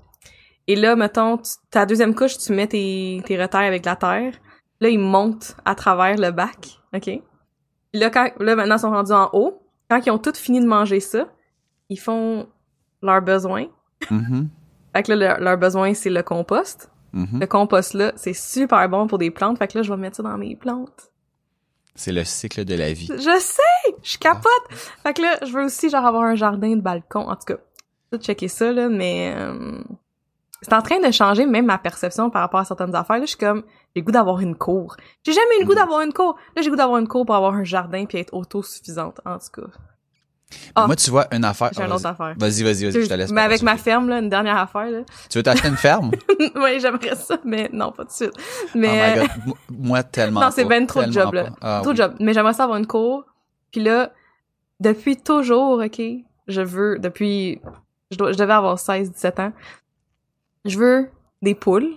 [0.69, 4.35] Et là, mettons, ta deuxième couche, tu mets tes, tes retailles avec la terre.
[4.81, 7.05] Là, ils montent à travers le bac, OK?
[7.05, 7.23] Puis
[7.95, 9.63] là, quand, là, maintenant, ils sont rendus en haut.
[9.89, 11.27] Quand ils ont tous fini de manger ça,
[11.89, 12.47] ils font
[13.03, 13.67] leurs besoins.
[14.11, 14.51] Mhm.
[14.95, 16.91] Fait que là, leur, leur besoin, c'est le compost.
[17.15, 17.41] Mhm.
[17.41, 19.57] Le compost, là, c'est super bon pour des plantes.
[19.59, 21.11] Fait que là, je vais mettre ça dans mes plantes.
[21.95, 23.09] C'est le cycle de la vie.
[23.09, 23.63] Je sais!
[24.03, 24.51] Je capote!
[25.03, 27.21] Fait que là, je veux aussi, genre, avoir un jardin de balcon.
[27.29, 27.57] En tout cas,
[28.13, 29.35] tout checker ça, là, mais...
[29.37, 29.79] euh,
[30.63, 33.17] c'est en train de changer même ma perception par rapport à certaines affaires.
[33.19, 33.63] Là, je suis comme,
[33.95, 34.97] j'ai goût d'avoir une cour.
[35.25, 35.79] J'ai jamais eu le goût Mhm.
[35.79, 36.37] d'avoir une cour.
[36.57, 39.61] Là, j'ai goût d'avoir une cour pour avoir un jardin puis être autosuffisante, en tout
[39.63, 39.69] cas.
[40.75, 40.87] Ah.
[40.87, 41.71] Moi, tu vois, une affaire.
[41.77, 42.35] J'ai une autre affaire.
[42.39, 43.31] Vas-y, vas-y, vas-y, je te laisse.
[43.31, 45.01] mais avec ma ferme, là, une dernière affaire, là.
[45.29, 46.11] Tu veux t'acheter une ferme?
[46.57, 48.33] oui, j'aimerais ça, mais non, pas tout de suite.
[48.37, 49.15] Oh Mais...
[49.17, 49.31] my god.
[49.47, 50.41] M- Moi, tellement.
[50.45, 51.51] Non, c'est ben trop de job, là.
[51.61, 52.15] Ah, trop de job.
[52.19, 53.25] Mais j'aimerais ça avoir une cour.
[53.73, 54.13] Puis là,
[54.81, 56.01] depuis toujours, OK,
[56.47, 57.61] je veux, depuis,
[58.11, 59.53] je, dois, je devais avoir 16, 17 ans,
[60.65, 61.09] je veux
[61.43, 61.91] des poules,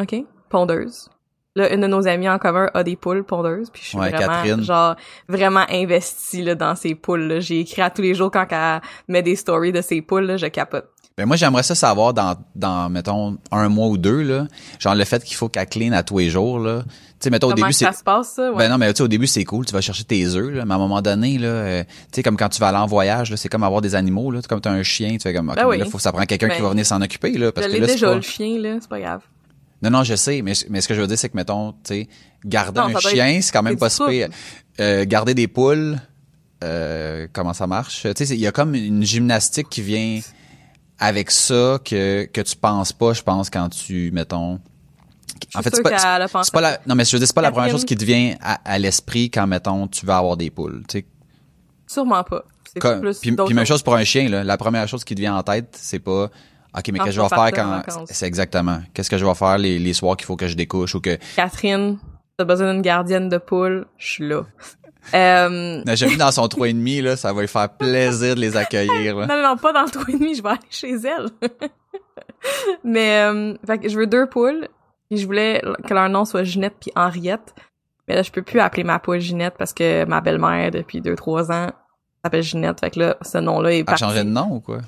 [0.00, 0.14] OK,
[0.48, 1.08] pondeuses.
[1.56, 4.10] Là, une de nos amies en commun a des poules pondeuses, puis je suis Ouais,
[4.10, 4.62] vraiment, Catherine.
[4.62, 4.94] genre,
[5.28, 7.40] vraiment investie, là, dans ces poules.
[7.40, 10.36] J'ai écrit à tous les jours quand elle met des stories de ces poules, là,
[10.36, 10.88] je capote.
[11.18, 14.46] Ben moi j'aimerais ça savoir dans dans mettons un mois ou deux là,
[14.78, 16.82] genre le fait qu'il faut qu'elle clean à tous les jours là.
[17.20, 18.50] Tu sais mettons au Comment début ça se passe, ça?
[18.50, 18.56] Ouais.
[18.56, 20.64] ben non mais tu sais au début c'est cool, tu vas chercher tes œufs là,
[20.64, 22.86] mais à un moment donné là, euh, tu sais comme quand tu vas aller en
[22.86, 25.50] voyage là, c'est comme avoir des animaux là, comme t'as un chien, tu fais comme
[25.50, 25.78] ok, Ben mais oui.
[25.78, 27.76] là faut ça prend quelqu'un qui Ben, va venir s'en occuper là parce je que
[27.78, 28.14] là c'est déjà, pas...
[28.14, 29.20] le chien, là, c'est pas grave.
[29.82, 31.78] Non non, je sais, mais mais ce que je veux dire c'est que mettons, tu
[31.84, 32.08] sais,
[32.44, 34.02] garder Non, un chien, c'est quand même pas si.
[34.80, 35.98] Euh, garder des poules
[36.64, 38.06] euh, comment ça marche?
[38.16, 40.20] Tu sais, il y a comme une gymnastique qui vient
[40.98, 44.58] avec ça que que tu penses pas, je pense quand tu mettons
[45.54, 47.26] en fait, c'est pas, qu'elle a pensé c'est pas la, non, mais je veux dire,
[47.26, 50.18] c'est pas la première chose qui te vient à, à l'esprit quand, mettons, tu vas
[50.18, 51.06] avoir des poules, tu sais.
[51.86, 52.44] Sûrement pas.
[52.72, 54.44] C'est Comme- plus Puis, puis même chose pour un chien, là.
[54.44, 56.30] La première chose qui te vient en tête, c'est pas, OK,
[56.74, 58.80] mais qu'est-ce que je vais faire quand, c'est exactement.
[58.94, 61.18] Qu'est-ce que je vais faire les, les soirs qu'il faut que je découche ou que,
[61.34, 61.98] Catherine,
[62.36, 64.42] t'as besoin d'une gardienne de poule, je suis là.
[65.14, 68.40] Euh, n'a jamais dans son trois et demi, là, ça va lui faire plaisir de
[68.40, 69.26] les accueillir, là.
[69.26, 71.30] non, non, non, pas dans le trou et demi, je vais aller chez elle.
[72.84, 74.68] Mais, euh, fait que je veux deux poules,
[75.10, 77.54] et je voulais que leur nom soit Ginette puis Henriette.
[78.08, 81.14] Mais là, je peux plus appeler ma poule Ginette parce que ma belle-mère, depuis deux,
[81.14, 81.68] trois ans,
[82.24, 82.80] s'appelle Ginette.
[82.80, 84.04] Fait que là, ce nom-là est Elle a parti.
[84.04, 84.78] changé de nom ou quoi?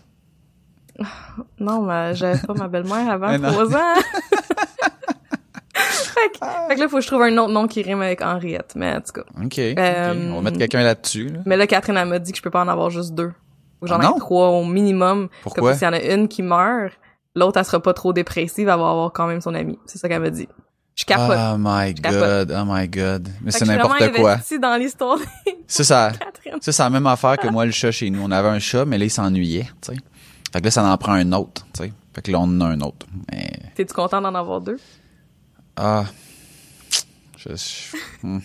[1.59, 3.51] Non, mais j'avais pas ma belle-mère avant Mais non.
[3.53, 3.95] trois ans.
[5.75, 8.23] fait, que, fait que là, faut que je trouve un autre nom qui rime avec
[8.23, 8.73] Henriette.
[8.77, 9.23] Mais en tout cas.
[9.43, 9.59] OK.
[9.59, 11.41] Euh, On va mettre quelqu'un là-dessus, là.
[11.47, 13.33] Mais là, Catherine, elle m'a dit que je peux pas en avoir juste deux.
[13.81, 15.29] Ou j'en Ah ai trois au minimum.
[15.43, 15.71] Pourquoi?
[15.71, 16.93] Comme s'il y en a une qui meurt,
[17.35, 19.79] l'autre, elle sera pas trop dépressive, elle va avoir quand même son ami.
[19.87, 20.49] C'est ça qu'elle m'a dit.
[20.95, 21.39] Je capote.
[21.39, 23.29] Oh my god, oh my god.
[23.41, 24.37] Mais c'est n'importe quoi.
[24.61, 25.25] dans l'histoire de
[25.67, 26.61] Ça, Catherine.
[26.61, 28.23] Ça, c'est la même affaire que moi, le chat chez nous.
[28.23, 29.99] On avait un chat, mais là, il s'ennuyait, tu sais.
[30.53, 31.93] Fait que là, ça en prend un autre, tu sais.
[32.15, 33.07] Fait que là, on en a un autre.
[33.33, 34.79] Mais, T'es-tu content d'en avoir deux?
[35.77, 36.05] ah.
[37.39, 38.39] Je, je-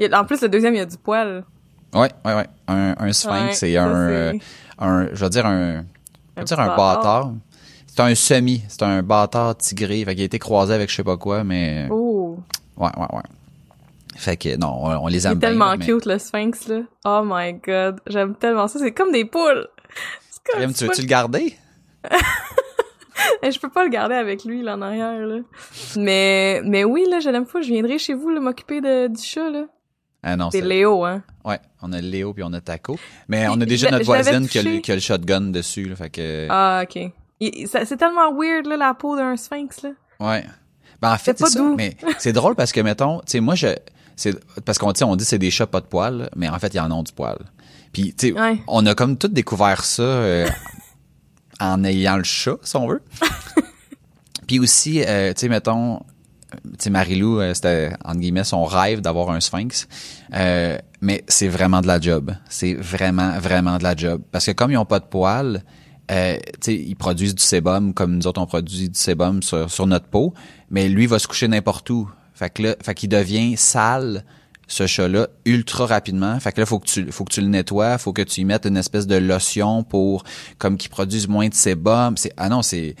[0.00, 1.44] y a- En plus, le deuxième, il y a du poil.
[1.92, 2.46] Ouais, ouais, ouais.
[2.66, 4.40] Un, un sphinx Ouais, et un, c'est-
[4.78, 5.84] un, je vais dire un,
[6.34, 7.32] je vais dire un bâtard.
[7.96, 8.62] C'est un semi.
[8.68, 10.04] C'est un bâtard tigré.
[10.04, 12.38] Fait qu'il a été croisé avec je sais pas quoi, mais, Oh!
[12.76, 13.22] ouais, ouais, ouais.
[14.16, 16.80] Fait que, non, on, on les aime est bien, tellement mais- cute, le sphinx, là.
[17.04, 18.00] Oh my god.
[18.08, 18.78] J'aime tellement ça.
[18.80, 19.68] C'est comme des poules.
[20.30, 21.56] C'est comme tu veux-tu le garder?
[23.42, 25.38] Eh, Je peux pas le garder avec lui, là, en arrière, là.
[25.96, 27.62] Mais, mais oui, là, je l'aime fou.
[27.62, 29.66] Je viendrai chez vous, m'occuper du chat, là.
[30.22, 31.22] Ah non, C'est c'est, Léo, hein.
[31.44, 31.58] ouais.
[31.80, 32.98] On a Léo puis on a Taco.
[33.28, 35.96] Mais on a déjà notre voisine qui a, qui a le shotgun dessus, là.
[35.96, 37.12] Fait que, Ah, ok.
[37.40, 39.90] C'est tellement weird, là, la peau d'un sphinx, là.
[40.20, 40.44] Ouais.
[41.02, 41.62] Ben en fait, C'est ça.
[41.76, 43.68] Mais c'est drôle parce que mettons, tu sais moi je
[44.16, 44.32] c'est
[44.64, 46.90] parce qu'on on dit c'est des chats pas de poils, mais en fait ils en
[46.92, 47.36] ont du poil.
[47.92, 48.58] Puis tu sais Ouais.
[48.68, 50.48] on a comme tout découvert ça euh,
[51.60, 53.02] en ayant le chat si on veut.
[54.46, 55.98] Puis aussi euh, tu sais mettons
[56.52, 59.88] tu sais Marilou euh, c'était entre guillemets son rêve d'avoir un sphinx.
[60.34, 62.32] Euh, mais c'est vraiment de la job.
[62.48, 65.62] C'est vraiment vraiment de la job parce que comme ils ont pas de poils
[66.10, 70.06] euh, ils produisent du sébum comme nous autres on produit du sébum sur, sur notre
[70.06, 70.34] peau,
[70.70, 72.10] mais lui va se coucher n'importe où.
[72.34, 74.24] Fait que là, fait qu'il devient sale
[74.66, 76.38] ce chat-là ultra rapidement.
[76.40, 78.44] Fait que là faut que tu faut que tu le nettoies, faut que tu y
[78.44, 80.24] mettes une espèce de lotion pour
[80.58, 82.16] comme qu'il produise moins de sébum.
[82.16, 82.96] C'est ah non, c'est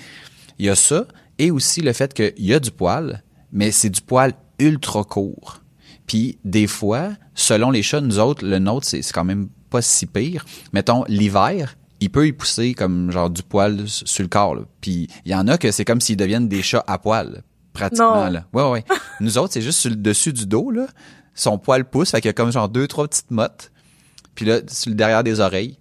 [0.58, 1.06] il y a ça
[1.38, 5.60] et aussi le fait qu'il y a du poil, mais c'est du poil ultra court.
[6.06, 10.06] Puis des fois, selon les chats, nous autres, le nôtre, c'est quand même pas si
[10.06, 10.44] pire.
[10.72, 14.54] Mettons, l'hiver, il peut y pousser comme genre du poil sur le corps.
[14.54, 14.62] là.
[14.80, 18.26] Puis il y en a que c'est comme s'ils deviennent des chats à poil, pratiquement.
[18.26, 18.30] Non.
[18.30, 18.44] Là.
[18.52, 18.84] Ouais, ouais.
[19.20, 20.86] nous autres, c'est juste sur le dessus du dos, là.
[21.34, 23.72] Son poil pousse, fait qu'il y a comme genre deux, trois petites mottes.
[24.34, 25.78] Puis là, sur le derrière des oreilles.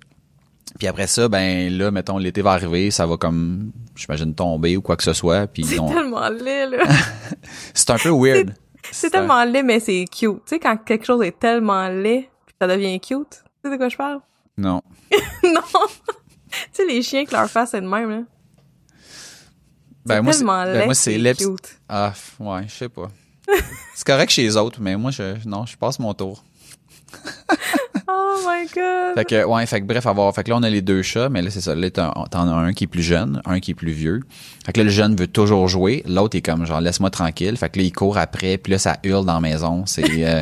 [0.79, 4.81] Puis après ça, ben là, mettons, l'été va arriver, ça va comme, j'imagine, tomber ou
[4.81, 5.45] quoi que ce soit.
[5.45, 6.83] Puis C'est on- tellement laid, là.
[7.75, 8.53] c'est un peu weird.
[8.91, 10.31] C'est tellement laid, mais c'est cute.
[10.37, 13.43] Tu sais, quand quelque chose est tellement laid, puis ça devient cute.
[13.63, 14.19] Tu sais de quoi je parle?
[14.57, 14.81] Non.
[15.43, 15.61] non!
[16.71, 18.21] sais, les chiens que leur face est de même, là.
[20.05, 21.37] Ben, moi, ben, moi, c'est lips.
[21.37, 21.79] cute.
[21.87, 23.09] Ah, ouais, je sais pas.
[23.95, 26.43] c'est correct chez les autres, mais moi, je, non, je passe mon tour.
[28.05, 29.15] Oh my god.
[29.15, 31.29] Fait que, ouais, fait que bref, avoir, fait que là, on a les deux chats,
[31.29, 31.73] mais là, c'est ça.
[31.73, 34.21] Là, t'en t'en as un qui est plus jeune, un qui est plus vieux.
[34.65, 36.03] Fait que là, le jeune veut toujours jouer.
[36.05, 37.55] L'autre est comme, genre, laisse-moi tranquille.
[37.55, 39.85] Fait que là, il court après, puis là, ça hurle dans la maison.
[39.85, 40.41] C'est, euh,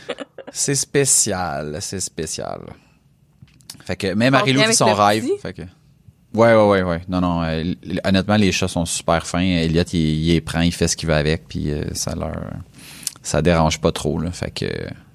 [0.52, 2.60] c'est spécial, c'est spécial.
[3.84, 5.26] Fait que, même Marie-Lou avec son rêve.
[5.42, 7.00] Fait que, ouais, ouais, ouais, ouais.
[7.08, 9.40] Non, non, euh, honnêtement, les chats sont super fins.
[9.40, 12.32] Elliot, il, il les prend, il fait ce qu'il veut avec, puis euh, ça leur,
[13.22, 14.30] ça dérange pas trop, là.
[14.30, 14.66] Fait que,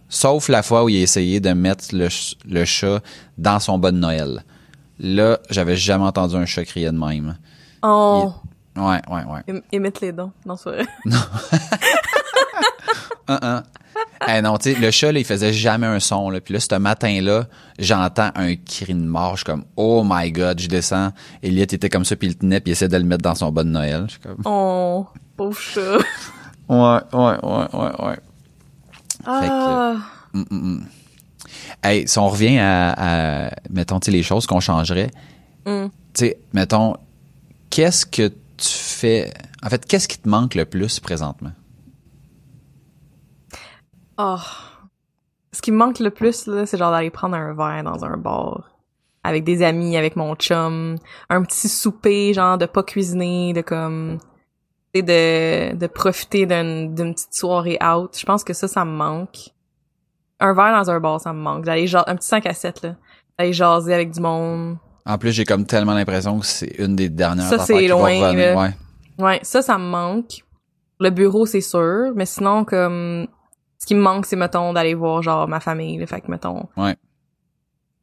[0.09, 2.07] sauf la fois où il a essayé de mettre le,
[2.47, 3.01] le chat
[3.37, 4.43] dans son bas de Noël.
[4.99, 7.37] Là, j'avais jamais entendu un chat crier de même.
[7.83, 8.33] Oh.
[8.77, 9.41] Ouais, ouais, ouais.
[9.49, 10.31] Im- Imite les dons.
[10.45, 10.85] Non, c'est vrai.
[13.27, 13.63] Un, un.
[14.27, 16.39] Eh non, tu sais, le chat, là, il faisait jamais un son, là.
[16.39, 17.47] Puis là, ce matin-là,
[17.79, 19.31] j'entends un cri de mort.
[19.31, 21.11] Je suis comme, oh my god, je descends.
[21.43, 23.35] Elliot était comme ça, puis il le tenait, puis il essayait de le mettre dans
[23.35, 24.05] son bas de Noël.
[24.07, 25.05] Je suis comme, Oh.
[25.35, 25.97] Pauvre chat.
[26.69, 28.19] ouais, ouais, ouais, ouais, ouais.
[29.25, 29.95] Ah.
[30.33, 30.85] Mm, mm, mm.
[31.83, 35.11] Hey, si on revient à, à mettons, les choses qu'on changerait,
[35.65, 35.85] Mm.
[35.87, 36.95] tu sais, mettons,
[37.69, 41.51] qu'est-ce que tu fais, en fait, qu'est-ce qui te manque le plus présentement?
[44.17, 44.37] Oh.
[45.51, 48.17] Ce qui me manque le plus, là, c'est genre d'aller prendre un verre dans un
[48.17, 48.71] bar.
[49.23, 50.97] Avec des amis, avec mon chum.
[51.29, 54.19] Un petit souper, genre, de pas cuisiner, de comme...
[54.93, 58.17] de, de profiter d'une d'une petite soirée out.
[58.17, 59.49] Je pense que ça, ça me manque.
[60.39, 61.65] Un verre dans un bar, ça me manque.
[61.65, 62.95] D'aller genre, un petit 5 à 7, là.
[63.39, 64.77] D'aller jaser avec du monde.
[65.05, 67.93] En plus, j'ai comme tellement l'impression que c'est une des dernières Ça, c'est qui va
[67.95, 68.57] loin, revenir.
[68.57, 68.73] Ouais.
[69.17, 70.43] Ouais, ça, ça me manque.
[70.99, 72.11] Le bureau, c'est sûr.
[72.15, 73.27] Mais sinon, comme,
[73.77, 75.97] ce qui me manque, c'est, mettons, d'aller voir, genre, ma famille.
[75.97, 76.05] Là.
[76.07, 76.95] Fait que, mettons, Ouais.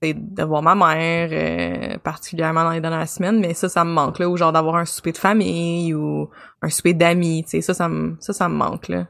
[0.03, 3.41] c'est de voir ma mère, euh, particulièrement dans les dernières semaines.
[3.41, 4.29] Mais ça, ça me manque, là.
[4.29, 6.29] Ou genre d'avoir un souper de famille ou
[6.61, 7.61] un souper d'amis, tu sais.
[7.63, 9.07] Ça, ça me, ça, ça me manque, là.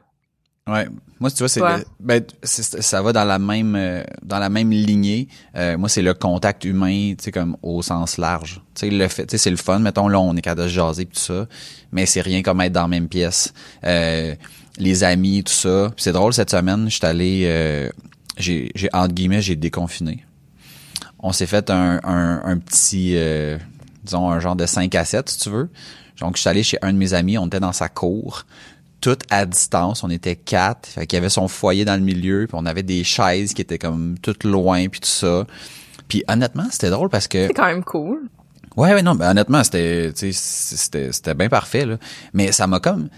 [0.65, 0.87] Ouais.
[1.19, 1.61] Moi, tu vois, c'est
[1.99, 5.27] ben, ça va dans la même euh, dans la même lignée.
[5.57, 8.61] Euh, moi, c'est le contact humain, tu sais, comme au sens large.
[8.73, 9.79] Tu sais, le fait, tu sais, c'est le fun.
[9.79, 11.47] Mettons là, on est capable de se jaser pis tout ça,
[11.91, 13.53] mais c'est rien comme être dans la même pièce.
[13.83, 14.35] Euh,
[14.77, 15.91] les amis, tout ça.
[15.95, 17.89] Puis c'est drôle cette semaine, je suis allé, euh,
[18.37, 20.25] j'ai, j'ai entre guillemets, j'ai déconfiné.
[21.19, 23.57] On s'est fait un, un, un petit, euh,
[24.03, 25.69] disons un genre de 5 à 7, si tu veux.
[26.19, 28.45] Donc, je suis allé chez un de mes amis, on était dans sa cour
[29.03, 30.03] tout à distance.
[30.05, 30.87] On était quatre.
[30.87, 32.47] Fait qu'il y avait son foyer dans le milieu.
[32.47, 34.87] Puis on avait des chaises qui étaient comme toutes loin.
[34.87, 35.45] Puis tout ça.
[36.07, 37.47] Puis honnêtement, c'était drôle parce que...
[37.47, 38.29] C'est quand même cool.
[38.77, 41.97] Ouais, ouais, non, ben honnêtement, c'était, tu sais, c'était, c'était bien parfait, là.
[42.33, 43.09] Mais ça m'a comme,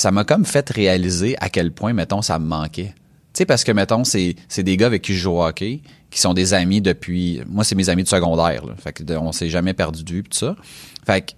[0.00, 2.94] ça m'a comme fait réaliser à quel point, mettons, ça me manquait.
[3.32, 5.80] Tu sais, parce que, mettons, c'est, c'est des gars avec qui je joue au hockey,
[6.10, 8.74] qui sont des amis depuis, moi, c'est mes amis de secondaire, là.
[8.78, 10.56] Fait que, on s'est jamais perdu de vue, pis tout ça.
[11.04, 11.36] Fait que, tu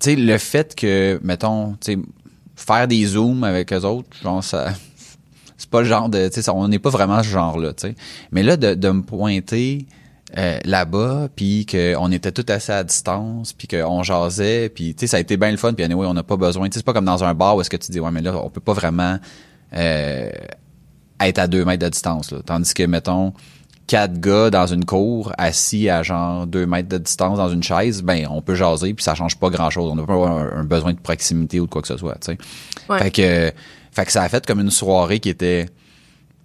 [0.00, 1.98] sais, le fait que, mettons, tu sais,
[2.54, 4.74] faire des zooms avec eux autres, genre, ça,
[5.56, 7.94] c'est pas le genre de, tu sais, on n'est pas vraiment ce genre-là, tu sais.
[8.30, 9.86] Mais là, de, de me pointer
[10.36, 15.06] euh, là-bas, puis qu'on était tout assez à distance, puis qu'on jasait, puis tu sais,
[15.06, 16.84] ça a été bien le fun, puis anyway, on n'a pas besoin, tu sais, c'est
[16.84, 18.60] pas comme dans un bar où est-ce que tu dis, ouais, mais là, on peut
[18.60, 19.18] pas vraiment
[19.76, 20.30] euh,
[21.20, 22.38] être à deux mètres de distance, là.
[22.44, 23.32] Tandis que, mettons,
[23.86, 28.02] quatre gars dans une cour, assis à genre deux mètres de distance dans une chaise,
[28.02, 29.92] ben, on peut jaser, puis ça change pas grand-chose.
[29.92, 32.32] On n'a pas un, un besoin de proximité ou de quoi que ce soit, tu
[32.32, 32.38] sais.
[32.88, 32.98] Ouais.
[32.98, 33.52] Fait que,
[33.92, 35.66] fait que ça a fait comme une soirée qui était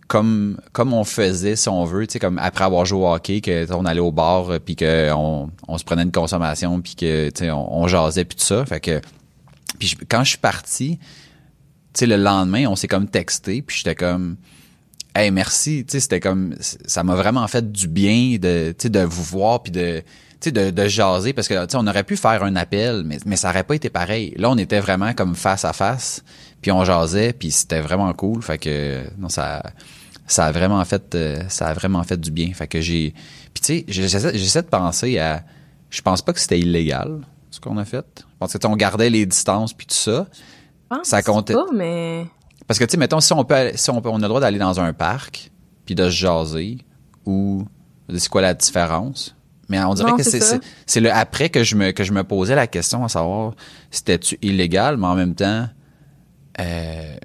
[0.09, 3.41] comme comme on faisait si on veut, tu sais comme après avoir joué au hockey
[3.41, 6.95] que on allait au bar euh, puis que on, on se prenait une consommation puis
[6.95, 8.99] que tu sais on, jasait puis tout ça, fait que
[9.77, 11.05] puis quand je suis parti, tu
[11.93, 14.35] sais le lendemain, on s'est comme texté puis j'étais comme
[15.15, 18.89] Hey, merci, tu sais c'était comme ça m'a vraiment fait du bien de tu sais
[18.89, 19.99] de vous voir puis de
[20.41, 23.03] tu sais de, de jaser parce que tu sais on aurait pu faire un appel
[23.05, 24.33] mais mais ça aurait pas été pareil.
[24.37, 26.23] Là on était vraiment comme face à face
[26.63, 28.41] puis on jasait puis c'était vraiment cool.
[28.41, 29.61] Fait que non ça
[30.29, 32.53] ça a vraiment fait euh, ça a vraiment fait du bien.
[32.53, 33.13] Fait que j'ai
[33.53, 35.43] puis tu sais j'essaie j'essaie de penser à
[35.89, 38.05] je pense pas que c'était illégal ce qu'on a fait.
[38.19, 40.27] Je pense que on gardait les distances puis tout ça.
[40.91, 41.53] Je pense Ça comptait.
[41.55, 42.25] Pas, mais...
[42.67, 44.27] parce que tu sais mettons si on peut aller- si on peut on a le
[44.27, 45.51] droit d'aller dans un parc
[45.85, 46.77] puis de se jaser
[47.25, 47.65] ou
[48.15, 49.35] c'est quoi la différence?
[49.67, 52.11] Mais on dirait Non, que c'est c'est c'est le après que je me que je
[52.13, 53.53] me posais la question à savoir
[53.91, 54.97] c'était tu illégal?
[54.97, 55.67] Mais en même temps
[56.59, 57.15] euh,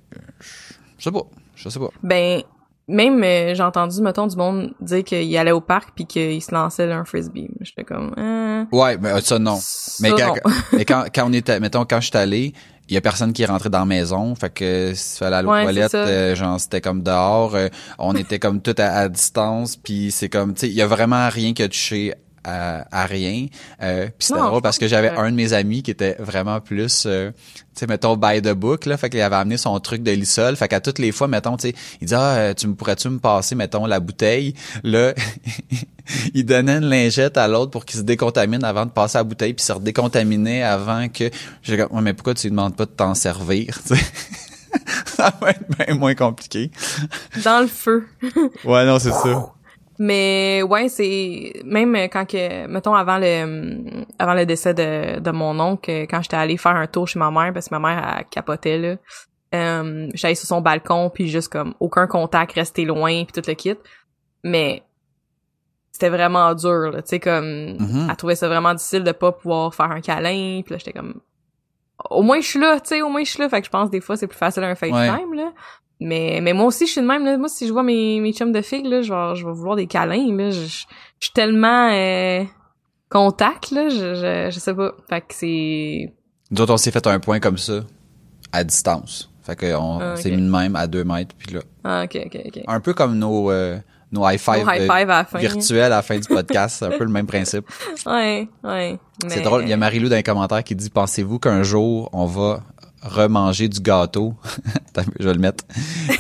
[0.99, 1.23] je sais pas.
[1.57, 1.89] Je sais pas.
[2.03, 2.43] Ben,
[2.89, 6.53] même, euh, j'ai entendu, mettons, du monde dire qu'il allait au parc puis qu'il se
[6.55, 7.49] lançait un frisbee.
[7.61, 9.57] J'étais comme, euh, Ouais, mais euh, ça non.
[9.61, 10.53] ça, Mais quand, non.
[10.73, 12.53] mais quand, quand on était, mettons, quand je suis allé,
[12.89, 15.37] il y a personne qui est rentré dans la maison, fait que si tu allais
[15.37, 16.09] à la Ouais, toilette, c'est ça.
[16.09, 17.69] euh, genre c'était comme dehors, euh,
[17.99, 20.87] on était comme tout à, à distance, puis c'est comme, tu sais, il y a
[20.87, 22.13] vraiment rien qui a touché
[22.45, 23.47] à, à rien.
[23.83, 26.61] Euh, puis c'était drôle je parce que j'avais un de mes amis qui était vraiment
[26.61, 28.97] plus, euh, tu sais, mettons, by the book, là.
[28.97, 30.57] Fait qu'il avait amené son truc de lissol.
[30.57, 33.19] Fait qu'à toutes les fois, mettons, tu sais, il dit, ah, tu me pourrais-tu me
[33.19, 34.55] passer, mettons, la bouteille?
[34.83, 35.15] Là,
[36.35, 39.55] il donnait une lingette à l'autre pour qu'il se décontamine avant de passer la bouteille
[39.55, 41.31] puis se redécontaminer avant que,
[41.63, 44.05] j'ai comme, ouais, mais pourquoi tu lui demandes pas de t'en servir, tu sais?
[45.07, 46.71] Ça va être bien moins compliqué.
[47.45, 48.07] Dans le feu.
[48.65, 49.53] Ouais, non, c'est ça.
[49.99, 55.59] Mais ouais, c'est même quand que mettons avant le avant le décès de, de mon
[55.61, 58.25] oncle, quand j'étais allée faire un tour chez ma mère parce que ma mère elle
[58.27, 58.97] capotait là.
[59.55, 63.55] Euh, j'allais sur son balcon puis juste comme aucun contact, rester loin puis tout le
[63.55, 63.77] kit.
[64.43, 64.83] Mais
[65.93, 68.09] c'était vraiment dur là, tu sais comme Mhm.
[68.11, 71.21] elle trouvait ça vraiment difficile de pas pouvoir faire un câlin, puis là j'étais comme
[72.11, 73.71] au moins je suis là, tu sais, au moins je suis là, fait que je
[73.71, 75.53] pense des fois c'est plus facile un FaceTime là.
[76.05, 78.33] Mais mais moi aussi je suis de même là, moi si je vois mes mes
[78.33, 80.85] chums de filles là, genre je vais vouloir des câlins là, je je
[81.21, 82.45] je suis tellement euh,
[83.11, 84.93] contact là, je, je je sais pas.
[85.09, 86.13] Fait que c'est
[86.51, 87.81] Nous autres, on s'est fait un point comme ça,
[88.53, 89.31] à distance.
[89.43, 91.61] Fait qu'on Ah, s'est mis de même à deux mètres, puis là.
[91.85, 92.61] ah OK OK OK.
[92.67, 93.77] Un peu comme nos, euh,
[94.11, 95.39] nos high five, Au high five à la fin.
[95.39, 96.77] virtuels à la fin du podcast.
[96.79, 97.67] C'est un peu le même principe.
[98.07, 98.99] Ouais, ouais.
[99.29, 99.63] C'est mais- drôle.
[99.65, 102.63] Il y a Marie-Lou dans les commentaires qui dit, pensez-vous qu'un jour, on va
[103.05, 104.35] remanger du gâteau?
[104.97, 105.65] Attends, je vais le mettre.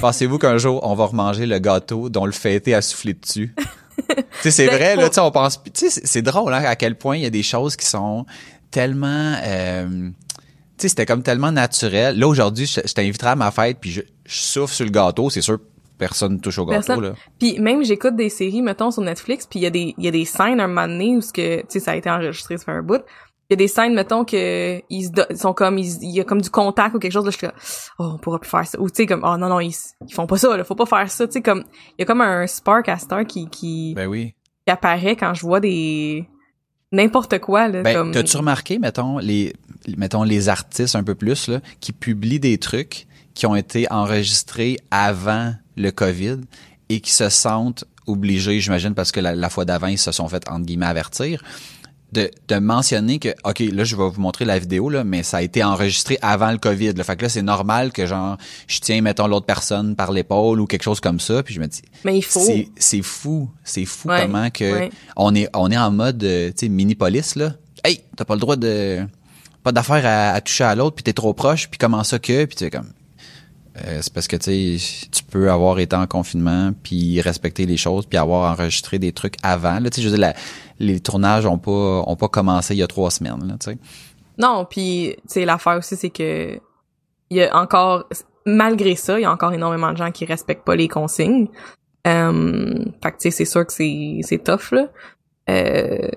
[0.01, 3.55] Pensez-vous qu'un jour, on va remanger le gâteau dont le fêté a soufflé dessus?
[4.09, 6.53] tu sais, c'est Ben, vrai, là, faut- tu sais, on pense, tu sais, c'est- drôle,
[6.55, 8.27] hein, à quel point il y a des choses qui sont
[8.71, 10.13] tellement, euh, tu
[10.79, 12.19] sais, c'était comme tellement naturel.
[12.19, 15.31] Là, aujourd'hui, je, je t'inviterai à ma fête, puis je, je souffle sur le gâteau,
[15.31, 15.59] c'est sûr,
[15.97, 17.05] personne touche au gâteau, Personne.
[17.05, 17.15] là.
[17.39, 20.09] Puis même j'écoute des séries mettons sur Netflix, puis il y a des il y
[20.09, 22.59] a des scènes un moment donné où ce que tu sais ça a été enregistré
[22.59, 23.01] ça fait un bout.
[23.55, 26.51] Il y a des scènes mettons que ils, sont comme il y a comme du
[26.51, 27.55] contact ou quelque chose là je suis là
[27.99, 29.75] oh on pourra plus faire ça ou tu sais comme oh non non ils,
[30.07, 32.05] ils font pas ça là, faut pas faire ça, tu sais comme il y a
[32.05, 34.35] comme un spark à Star qui qui, Ben oui.
[34.67, 36.27] qui apparaît quand je vois des
[36.95, 39.53] n'importe quoi là Ben, comme t'as-tu remarqué, mettons, les,
[39.97, 44.79] mettons, les artistes un peu plus, là, qui publient des trucs qui ont été enregistrés
[44.91, 46.41] avant le COVID
[46.89, 50.29] et qui se sentent obligés, j'imagine, parce que la, la fois d'avant, ils se sont
[50.29, 51.43] fait, entre guillemets, avertir,
[52.15, 55.39] de, de mentionner que, OK, là, je vais vous montrer la vidéo, là, mais ça
[55.39, 56.93] a été enregistré avant le COVID.
[56.95, 57.05] Là.
[57.05, 60.67] Fait que là, c'est normal que, genre, je tiens, mettons, l'autre personne par l'épaule ou
[60.67, 62.41] quelque chose comme ça, puis je me dis, mais il faut
[62.77, 64.91] c'est fou, c'est fou Ouais, comment que ouais.
[65.17, 67.55] on est on est en mode euh, tu sais mini police là.
[67.83, 69.01] Hey, t'as pas le droit de
[69.63, 72.45] pas d'affaire à, à toucher à l'autre puis t'es trop proche puis comment ça que
[72.45, 72.91] puis tu sais comme
[73.77, 74.79] euh, c'est parce que tu
[75.11, 79.35] tu peux avoir été en confinement puis respecter les choses puis avoir enregistré des trucs
[79.43, 80.35] avant là tu je veux dire la-
[80.79, 83.79] les tournages ont pas ont pas commencé il y a trois semaines là tu sais.
[84.39, 86.59] Non, puis tu sais l'affaire aussi c'est que
[87.31, 88.05] il y a encore
[88.47, 91.49] malgré ça, il y a encore énormément de gens qui respectent pas les consignes.
[92.07, 94.89] Euh, tu sais c'est sûr que c'est c'est tough là.
[95.49, 96.11] Euh,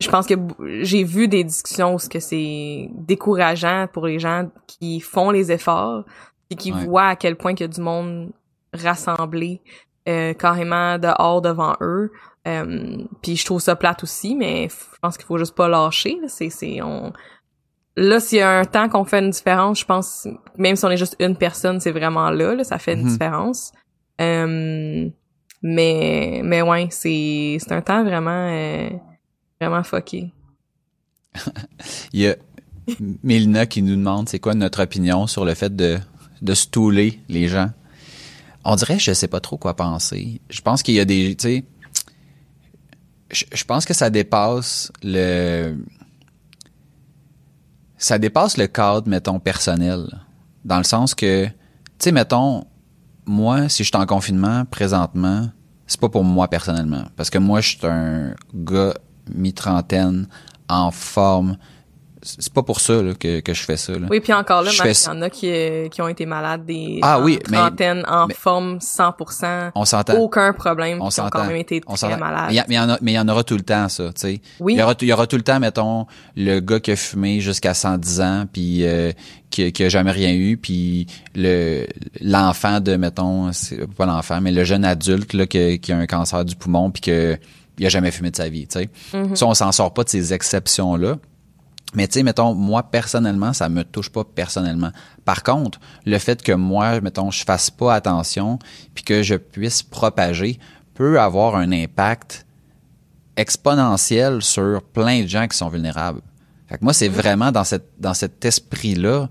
[0.00, 0.34] je pense que
[0.82, 6.04] j'ai vu des discussions où c'est décourageant pour les gens qui font les efforts
[6.50, 6.84] et qui Ouais.
[6.84, 8.30] voient à quel point il y a du monde
[8.72, 9.60] rassemblé
[10.08, 12.12] euh, carrément dehors devant eux.
[12.46, 16.18] Euh, puis je trouve ça plate aussi, mais je pense qu'il faut juste pas lâcher.
[16.20, 16.28] là.
[16.28, 17.12] C'est, c'est, on...
[17.96, 20.26] Là, s'il y a un temps qu'on fait une différence, je pense,
[20.58, 23.08] même si on est juste une personne, c'est vraiment là, là ça fait une Mhm.
[23.08, 23.72] différence.
[24.20, 25.08] Euh,
[25.62, 28.90] mais, mais ouais, c'est, c'est un temps vraiment, euh,
[29.60, 30.32] vraiment fucké.
[32.12, 32.36] Il y a
[33.22, 35.98] Mélina qui nous demande c'est quoi notre opinion sur le fait de,
[36.42, 37.70] de stouler les gens.
[38.64, 40.40] On dirait, je sais pas trop quoi penser.
[40.48, 41.64] Je pense qu'il y a des, tu sais,
[43.30, 45.76] je, pense que ça dépasse le,
[47.98, 50.06] ça dépasse le cadre, mettons, personnel.
[50.64, 51.52] Dans le sens que, tu
[51.98, 52.64] sais, mettons,
[53.26, 55.48] moi, si je suis en confinement présentement,
[55.86, 57.04] c'est pas pour moi personnellement.
[57.16, 58.94] Parce que moi, je suis un gars
[59.34, 60.26] mi-trentaine,
[60.68, 61.56] en forme.
[62.26, 63.92] C'est pas pour ça là, que, que je fais ça.
[63.92, 64.06] Là.
[64.10, 66.98] Oui, puis encore là, il y en a qui, euh, qui ont été malades des
[67.02, 70.14] Ah en oui, mais- trentaine, en mais- forme 100%, On s'entend.
[70.14, 71.28] aucun problème, On s'entend.
[71.40, 72.50] quand même été On très malades.
[73.02, 74.40] Mais il y en aura tout le temps, ça, tu sais.
[74.58, 74.72] Oui.
[74.74, 77.40] Il y aura, il y aura tout le temps, mettons, le gars qui a fumé
[77.40, 79.12] jusqu'à 110 ans, puis euh,
[79.50, 81.86] qui, qui a jamais rien eu, puis le
[82.22, 86.06] l'enfant de, mettons, c'est pas l'enfant, mais le jeune adulte là, qui, qui a un
[86.06, 87.36] cancer du poumon, puis que
[87.78, 88.88] il a jamais fumé de sa vie, tu sais.
[89.12, 89.34] Mhm.
[89.36, 91.16] Ça, on s'en sort pas de ces exceptions-là.
[91.94, 94.90] Mais tu sais, mettons, moi, personnellement, ça me touche pas personnellement.
[95.24, 98.58] Par contre, le fait que moi, mettons, je fasse pas attention,
[98.94, 100.58] puis que je puisse propager,
[100.94, 102.46] peut avoir un impact
[103.36, 106.20] exponentiel sur plein de gens qui sont vulnérables.
[106.68, 109.28] Fait que moi, c'est vraiment dans cette dans cet esprit-là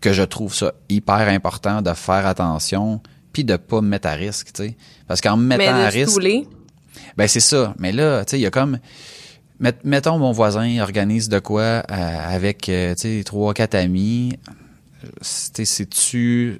[0.00, 3.00] que je trouve ça hyper important de faire attention
[3.32, 4.76] puis de pas me mettre à risque, tu sais.
[5.06, 6.20] Parce qu'en me mettant mais à risque,
[7.16, 7.74] ben c'est ça.
[7.78, 8.78] Mais là, tu sais, il y a comme
[9.84, 12.94] mettons mon voisin organise de quoi euh, avec euh,
[13.24, 14.38] trois quatre amis.
[15.20, 16.58] C'est tu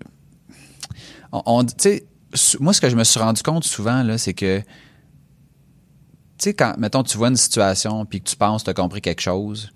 [1.32, 2.04] on, sais
[2.60, 4.64] moi ce que je me suis rendu compte souvent là c'est que tu
[6.38, 9.22] sais quand mettons tu vois une situation puis que tu penses tu as compris quelque
[9.22, 9.72] chose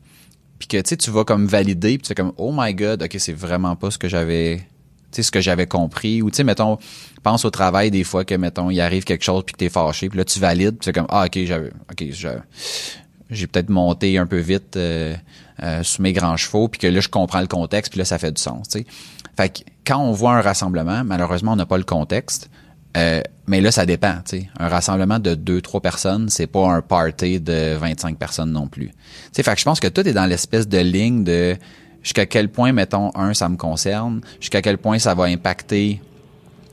[0.58, 3.16] puis que tu sais tu vas comme valider puis tu comme oh my god OK
[3.18, 4.68] c'est vraiment pas ce que j'avais
[5.10, 6.22] tu ce que j'avais compris.
[6.22, 6.78] Ou tu sais mettons
[7.22, 10.08] pense au travail des fois que mettons il arrive quelque chose puis que t'es fâché
[10.08, 12.04] puis là tu valides puis c'est comme ah ok j'avais ok
[13.30, 15.14] j'ai peut-être monté un peu vite euh,
[15.62, 18.18] euh, sous mes grands chevaux puis que là je comprends le contexte puis là ça
[18.18, 18.86] fait du sens tu sais.
[19.36, 22.50] Fait que quand on voit un rassemblement malheureusement on n'a pas le contexte
[22.96, 24.50] euh, mais là ça dépend tu sais.
[24.58, 28.88] Un rassemblement de deux trois personnes c'est pas un party de 25 personnes non plus.
[28.88, 28.94] Tu
[29.32, 31.56] sais fait que je pense que tout est dans l'espèce de ligne de
[32.02, 36.00] jusqu'à quel point mettons un ça me concerne jusqu'à quel point ça va impacter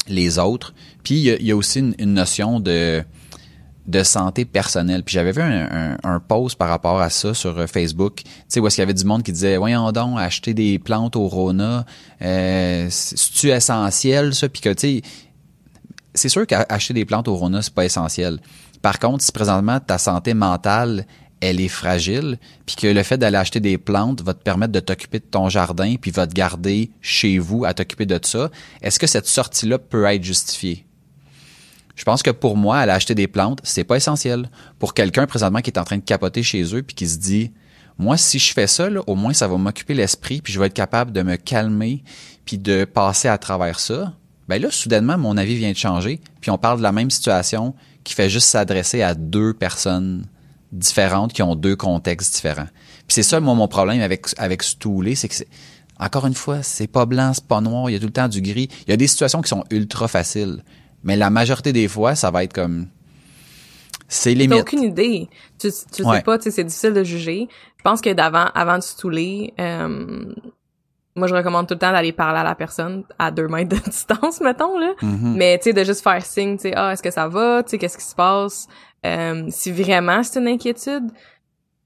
[0.07, 0.73] les autres.
[1.03, 3.03] Puis il y, a aussi une notion de
[3.87, 5.03] de santé personnelle.
[5.03, 8.67] Puis j'avais vu un, post par rapport à ça sur euh, Facebook, tu sais, où
[8.67, 11.85] est-ce qu'il y avait du monde qui disait, voyons donc, acheter des plantes au Rona,
[12.21, 14.49] euh, c'est-tu essentiel, ça?
[14.49, 15.01] Puis que, tu sais,
[16.13, 18.39] c'est sûr qu'acheter des plantes au Rona, c'est pas essentiel.
[18.81, 21.05] Par contre, si présentement ta santé mentale,
[21.39, 24.79] elle est fragile, puis que le fait d'aller acheter des plantes va te permettre de
[24.79, 28.49] t'occuper de ton jardin, puis va te garder chez vous à t'occuper de ça,
[28.81, 30.86] est-ce que cette sortie-là peut être justifiée?
[31.97, 34.49] Je pense que pour moi, aller acheter des plantes, c'est pas essentiel.
[34.79, 37.51] Pour quelqu'un présentement qui est en train de capoter chez eux puis qui se dit
[37.99, 40.73] moi si je fais ça au moins ça va m'occuper l'esprit puis je vais être
[40.73, 42.03] capable de me calmer
[42.45, 44.13] puis de passer à travers ça.
[44.47, 47.73] Ben là soudainement mon avis vient de changer puis on parle de la même situation
[48.03, 50.25] qui fait juste s'adresser à deux personnes
[50.71, 52.67] différentes qui ont deux contextes différents.
[53.07, 55.43] Puis c'est ça mon problème avec avec Stoulé, c'est que
[55.99, 58.27] encore une fois, c'est pas blanc, c'est pas noir, il y a tout le temps
[58.27, 58.69] du gris.
[58.85, 60.63] Il y a des situations qui sont ultra faciles.
[61.07, 62.87] Mais la majorité des fois, ça va être comme
[64.09, 64.51] c'est limite.
[64.51, 65.29] T'as aucune idée.
[65.57, 67.47] Tu, tu sais pas, tu sais, c'est difficile de juger.
[67.77, 70.25] Je pense que d'avant, avant de se touler, euh,
[71.15, 73.81] moi je recommande tout le temps d'aller parler à la personne à deux mètres de
[73.89, 74.93] distance, mettons là.
[75.01, 75.35] Mm-hmm.
[75.35, 77.71] Mais tu sais, de juste faire signe, tu sais, ah, est-ce que ça va, tu
[77.71, 78.67] sais, qu'est-ce qui se passe,
[79.05, 81.09] euh, si vraiment c'est une inquiétude,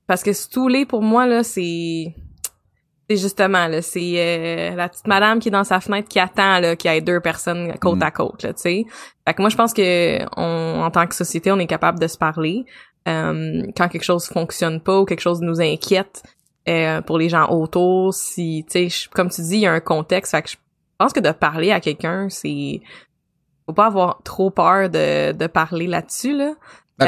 [0.07, 2.15] parce que se touler pour moi là, c'est
[3.11, 6.59] c'est justement là, c'est euh, la petite madame qui est dans sa fenêtre qui attend
[6.59, 8.03] là qu'il y ait deux personnes côte mm.
[8.03, 8.85] à côte là, tu sais.
[9.27, 12.07] Fait que moi je pense que on, en tant que société, on est capable de
[12.07, 12.65] se parler
[13.07, 16.23] euh, quand quelque chose fonctionne pas ou quelque chose nous inquiète
[16.69, 19.79] euh, pour les gens autour, si tu sais comme tu dis, il y a un
[19.79, 20.55] contexte, fait que je
[20.97, 22.81] pense que de parler à quelqu'un, c'est
[23.65, 26.53] faut pas avoir trop peur de de parler là-dessus là.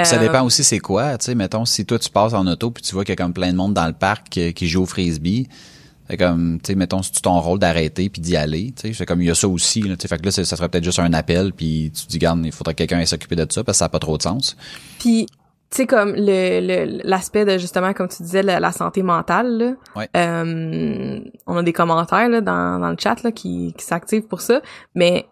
[0.04, 2.82] Ça dépend aussi c'est quoi, tu sais, mettons si toi tu passes en auto puis
[2.82, 4.86] tu vois qu'il y a comme plein de monde dans le parc qui joue au
[4.88, 5.47] frisbee,
[6.10, 9.06] c'est comme, tu sais, mettons, c'est ton rôle d'arrêter puis d'y aller, tu sais, c'est
[9.06, 11.14] comme, il y a ça aussi, là, fait que là, ça serait peut-être juste un
[11.14, 13.80] appel puis tu te dis, garde, il faudrait que quelqu'un s'occuper de ça parce que
[13.80, 14.58] ça n'a pas trop de sens.
[14.99, 15.28] Puis,
[15.70, 19.58] tu sais, comme le l'aspect de, justement, comme tu disais, la, santé mentale,
[19.95, 24.28] là, euh, on a des commentaires, là, dans, dans le chat, là, qui, qui s'activent
[24.28, 24.62] pour ça,
[24.93, 25.26] mais,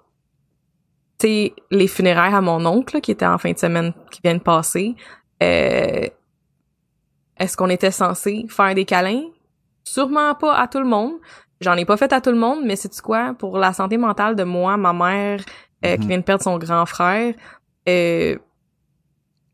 [1.20, 4.36] tu sais, les funérailles à mon oncle, qui était en fin de semaine, qui vient
[4.36, 4.96] de passer,
[5.44, 6.08] euh,
[7.38, 9.24] est-ce qu'on était censé faire des câlins?
[9.84, 11.14] Sûrement pas à tout le monde.
[11.60, 13.36] J'en ai pas fait à tout le monde, mais c'est quoi?
[13.38, 15.42] Pour la santé mentale de moi, ma mère,
[15.86, 16.08] euh, qui mhm.
[16.08, 17.34] vient de perdre son grand frère,
[17.88, 18.36] euh,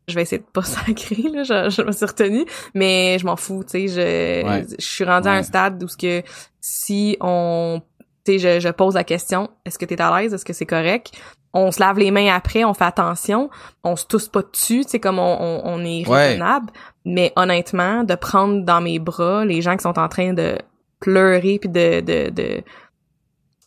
[0.08, 3.62] je vais essayer de pas sacrer, là, je, me suis retenue, mais je m'en fous,
[3.62, 6.22] tu sais, je, je suis rendue à un stade où ce que
[6.60, 7.82] si on,
[8.24, 10.66] tu sais, je, je pose la question, est-ce que t'es à l'aise, est-ce que c'est
[10.66, 11.12] correct?
[11.54, 13.48] On se lave les mains après, on fait attention,
[13.82, 16.70] on se tousse pas dessus, tu sais, comme on, on, on est raisonnable.
[17.04, 20.58] Mais honnêtement, de prendre dans mes bras les gens qui sont en train de
[21.00, 22.62] pleurer puis de, de, de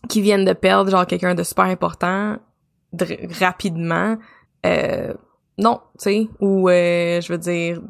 [0.09, 2.38] qui viennent de perdre genre quelqu'un de super important
[3.39, 4.17] rapidement,
[4.65, 5.13] euh,
[5.57, 7.82] non, tu sais, ou euh, je veux dire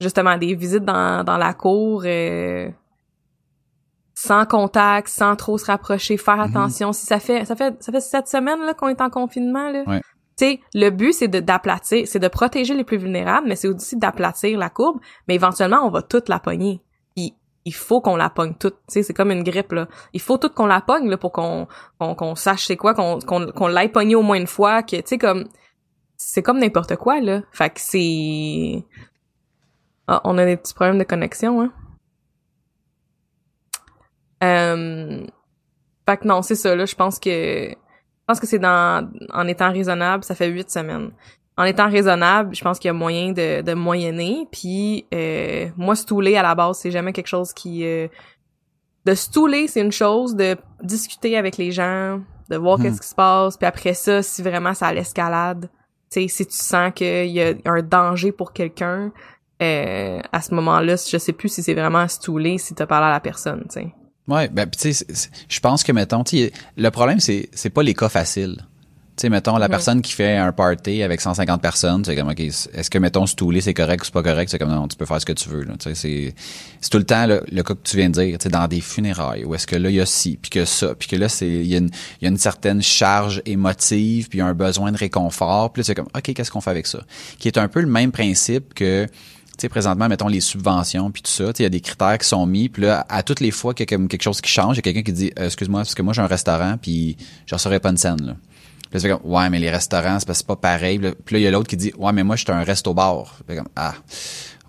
[0.00, 2.68] justement des visites dans, dans la cour euh,
[4.16, 6.50] sans contact, sans trop se rapprocher, faire mm-hmm.
[6.50, 6.92] attention.
[6.92, 9.84] Si ça fait ça fait ça fait sept semaines là qu'on est en confinement là.
[9.86, 10.00] Ouais
[10.36, 14.58] sais, le but c'est d'aplatir, c'est de protéger les plus vulnérables, mais c'est aussi d'aplatir
[14.58, 16.82] la courbe, mais éventuellement on va toute la pogner.
[17.14, 19.88] Puis il faut qu'on la pogne toute, tu sais, c'est comme une grippe là.
[20.12, 21.66] Il faut toute qu'on la pogne là pour qu'on
[21.98, 25.02] qu'on sache c'est quoi, qu'on qu'on qu'on l'aille pogner au moins une fois, que tu
[25.06, 25.46] sais comme
[26.16, 27.42] c'est comme n'importe quoi là.
[27.52, 28.84] Fait que c'est
[30.08, 31.72] ah, on a des petits problèmes de connexion hein.
[34.42, 35.26] Euh...
[36.08, 39.46] Fait que non, c'est ça là, je pense que je pense que c'est dans en
[39.46, 41.10] étant raisonnable, ça fait huit semaines.
[41.58, 44.46] En étant raisonnable, je pense qu'il y a moyen de, de moyenner.
[44.52, 48.08] Puis euh, moi, stouler à la base, c'est jamais quelque chose qui euh,
[49.06, 52.20] de stouler, c'est une chose de discuter avec les gens,
[52.50, 52.82] de voir hmm.
[52.82, 53.56] qu'est-ce qui se passe.
[53.56, 55.70] Puis après ça, si vraiment ça l'escalade,
[56.10, 59.12] tu sais, si tu sens qu'il y a un danger pour quelqu'un,
[59.62, 63.12] euh, à ce moment-là, je sais plus si c'est vraiment stoulé, si t'as parlé à
[63.12, 63.94] la personne, tu sais.
[64.28, 65.06] Ouais, ben tu sais,
[65.48, 66.24] je pense que mettons,
[66.76, 68.64] le problème c'est c'est pas les cas faciles.
[69.16, 72.38] Tu sais, mettons, la personne qui fait un party avec 150 personnes, c'est comme, OK,
[72.38, 74.50] est-ce que, mettons, stouler, c'est correct ou c'est pas correct?
[74.50, 76.34] C'est comme, non, tu peux faire ce que tu veux, Tu sais, c'est,
[76.82, 78.82] c'est tout le temps le, cas que tu viens de dire, tu sais, dans des
[78.82, 81.30] funérailles, où est-ce que là, il y a ci, puis que ça, puis que là,
[81.30, 81.88] c'est, il y, a une,
[82.20, 86.08] y a une certaine charge émotive, puis un besoin de réconfort, puis là, c'est comme,
[86.14, 87.00] OK, qu'est-ce qu'on fait avec ça?
[87.38, 89.06] Qui est un peu le même principe que,
[89.62, 92.46] sais, présentement, mettons les subventions puis tout ça, il y a des critères qui sont
[92.46, 94.78] mis, puis là, à toutes les fois qu'il y a quelque chose qui change, il
[94.78, 97.54] y a quelqu'un qui dit, euh, excuse-moi, parce que moi j'ai un restaurant, puis je
[97.54, 98.36] recevrai pas une scène, là.
[98.90, 100.98] Puis là, comme, ouais, mais les restaurants, c'est pas pareil.
[100.98, 103.40] Puis là, il y a l'autre qui dit, ouais, mais moi, j'étais un resto-bar.
[103.46, 103.94] comme, ah,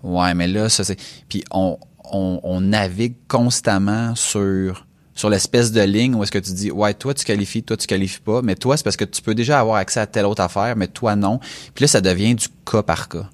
[0.02, 0.98] ouais, mais là, ça, c'est...
[1.28, 1.78] Puis on,
[2.12, 4.84] on, on navigue constamment sur
[5.14, 7.88] sur l'espèce de ligne où est-ce que tu dis ouais toi tu qualifies toi tu
[7.88, 10.40] qualifies pas mais toi c'est parce que tu peux déjà avoir accès à telle autre
[10.40, 11.40] affaire mais toi non
[11.74, 13.28] puis là ça devient du cas par cas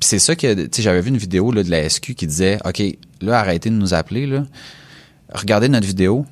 [0.00, 2.26] puis c'est ça que tu sais j'avais vu une vidéo là, de la SQ qui
[2.26, 2.82] disait OK
[3.20, 4.44] là arrêtez de nous appeler là
[5.32, 6.24] regardez notre vidéo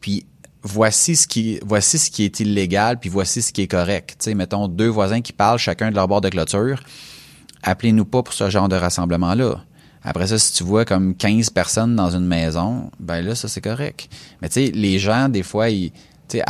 [0.00, 0.26] puis
[0.66, 4.16] voici ce qui voici ce qui est illégal puis voici ce qui est correct.
[4.18, 6.82] Tu sais, mettons deux voisins qui parlent chacun de leur bord de clôture.
[7.62, 9.64] Appelez-nous pas pour ce genre de rassemblement là.
[10.02, 13.60] Après ça, si tu vois comme 15 personnes dans une maison, ben là ça c'est
[13.60, 14.08] correct.
[14.42, 15.90] Mais tu sais, les gens des fois ils
[16.28, 16.44] tu sais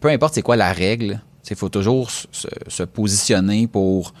[0.00, 1.20] peu importe c'est quoi la règle,
[1.50, 4.12] il faut toujours se, positionner pour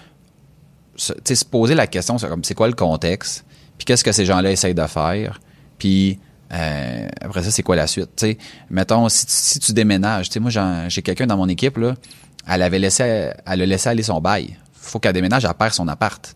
[0.98, 3.44] se, se poser la question comme c'est quoi le contexte,
[3.78, 5.40] puis qu'est-ce que ces gens-là essayent de faire,
[5.78, 6.18] puis
[6.52, 8.10] euh, après ça, c'est quoi la suite?
[8.16, 8.38] sais
[8.70, 10.50] mettons, si tu, si tu déménages, moi
[10.88, 11.94] j'ai quelqu'un dans mon équipe, là,
[12.46, 14.56] elle avait laissé elle a laissé aller son bail.
[14.74, 16.34] Faut qu'elle déménage, elle perd son appart.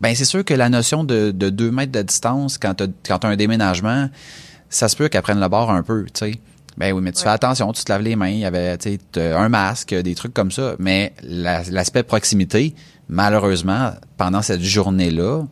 [0.00, 3.24] Ben c'est sûr que la notion de, de deux mètres de distance quand tu quand
[3.24, 4.08] as un déménagement,
[4.70, 6.40] ça se peut qu'elle prenne le bord un peu, tu sais.
[6.76, 8.76] Ben oui, mais tu fais attention, tu te laves les mains, il y avait
[9.16, 10.74] un masque, des trucs comme ça.
[10.80, 12.74] Mais l'aspect proximité,
[13.08, 15.42] malheureusement, pendant cette journée-là,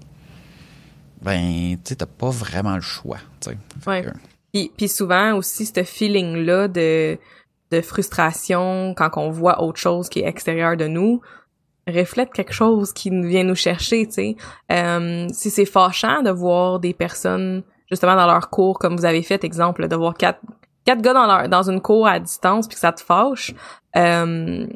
[1.23, 3.51] ben, tu t'as pas vraiment le choix, tu
[3.87, 4.05] Ouais.
[4.53, 7.19] Puis, puis souvent aussi, ce feeling-là de,
[7.71, 11.21] de frustration quand on voit autre chose qui est extérieur de nous
[11.89, 14.37] reflète quelque chose qui vient nous chercher, tu sais.
[14.71, 19.23] Euh, si c'est fâchant de voir des personnes justement dans leur cours, comme vous avez
[19.23, 20.41] fait, exemple, de voir quatre,
[20.85, 23.53] quatre gars dans leur dans une cour à distance puis que ça te fâche,
[23.97, 24.67] euh,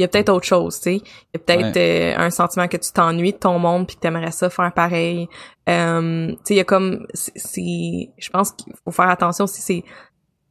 [0.00, 0.96] il y a peut-être autre chose, tu sais.
[0.96, 1.02] Il
[1.34, 4.30] y a peut-être euh, un sentiment que tu t'ennuies de ton monde puis que t'aimerais
[4.30, 5.28] ça faire pareil.
[5.68, 9.60] Euh, tu sais, il y a comme, c'est, je pense qu'il faut faire attention si
[9.60, 9.84] c'est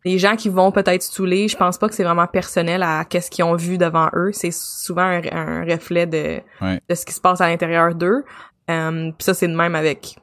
[0.05, 1.47] les gens qui vont peut-être saouler.
[1.47, 4.29] Je pense pas que c'est vraiment personnel à qu'est-ce qu'ils ont vu devant eux.
[4.33, 8.23] C'est souvent un, reflet de, de ce qui se passe à l'intérieur d'eux.
[8.69, 10.15] Euh, puis ça, c'est de même avec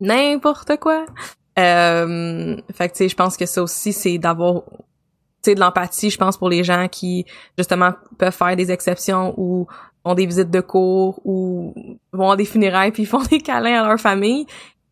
[0.00, 1.06] n'importe quoi.
[1.56, 4.62] Euh, fait que tu sais, je pense que ça aussi, c'est d'avoir
[5.46, 7.26] de l'empathie, je pense, pour les gens qui,
[7.58, 9.66] justement, peuvent faire des exceptions ou
[10.04, 11.74] ont des visites de cours ou
[12.12, 14.46] vont à des funérailles puis font des câlins à leur famille.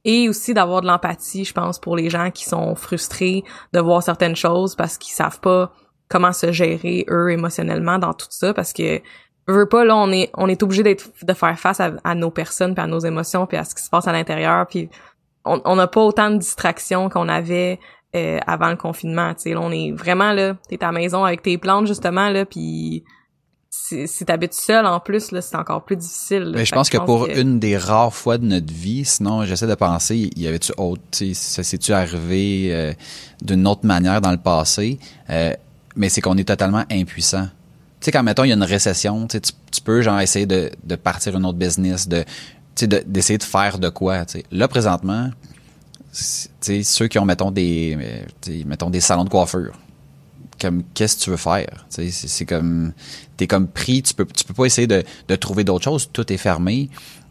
[0.05, 4.03] Et aussi d'avoir de l'empathie, je pense, pour les gens qui sont frustrés de voir
[4.03, 5.73] certaines choses parce qu'ils savent pas
[6.09, 9.01] comment se gérer, eux, émotionnellement dans tout ça parce que
[9.49, 12.75] veut pas là on est on est obligé d'être de faire face à, nos personnes
[12.75, 14.89] puis à nos émotions puis à ce qui se passe à l'intérieur puis
[15.45, 17.81] on n'a pas autant de distractions qu'on avait
[18.15, 19.35] euh, avant le confinement.
[19.35, 22.45] Tu sais, on est vraiment là, t'es à la maison avec tes plantes justement là,
[22.45, 23.05] puis
[23.71, 26.53] si, si t'habites seul en plus là, c'est encore plus difficile.
[26.55, 29.75] Mais je pense que pour une des rares fois de notre vie, sinon j'essaie de
[29.75, 31.03] penser, y avait-tu autre,
[31.33, 32.93] ça s'est-tu arrivé euh,
[33.41, 34.99] d'une autre manière dans le passé,
[35.31, 35.55] euh,
[35.97, 37.47] mais c'est qu'on est totalement impuissant.
[38.01, 40.71] Tu sais, quand mettons il y a une récession, tu, tu peux genre essayer de,
[40.85, 42.25] de partir une autre business, de
[42.77, 44.27] d'essayer de, de faire de quoi.
[44.27, 45.31] sais Là présentement,
[46.13, 47.97] ceux qui ont, mettons, des,
[48.67, 49.73] mettons, des salons de coiffure.
[50.61, 51.87] Comme, qu'est-ce que tu veux faire?
[51.89, 52.93] C'est comme,
[53.37, 56.31] t'es comme pris, tu peux, tu peux pas essayer de, de trouver d'autres choses, tout
[56.33, 56.89] est fermé.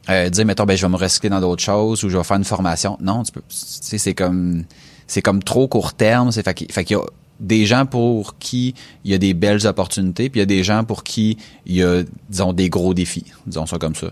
[0.09, 2.37] Euh, dire, mettons, ben, je vais me recycler dans d'autres choses ou je vais faire
[2.37, 2.97] une formation.
[2.99, 4.65] Non, tu peux, c'est comme,
[5.07, 6.31] c'est comme trop court terme.
[6.31, 7.03] C'est, fait qu'il y a
[7.39, 8.73] des gens pour qui
[9.03, 11.75] il y a des belles opportunités, puis il y a des gens pour qui il
[11.75, 13.25] y a, disons, des gros défis.
[13.45, 14.07] Disons ça comme ça.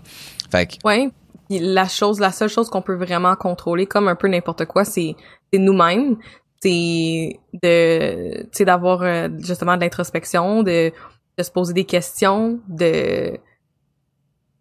[0.50, 1.10] Fait que, ouais
[1.50, 5.16] la chose, la seule chose qu'on peut vraiment contrôler, comme un peu n'importe quoi, c'est
[5.52, 6.16] nous-mêmes.
[6.62, 10.92] C'est de, tu d'avoir euh, justement de l'introspection, de,
[11.38, 13.38] de se poser des questions, de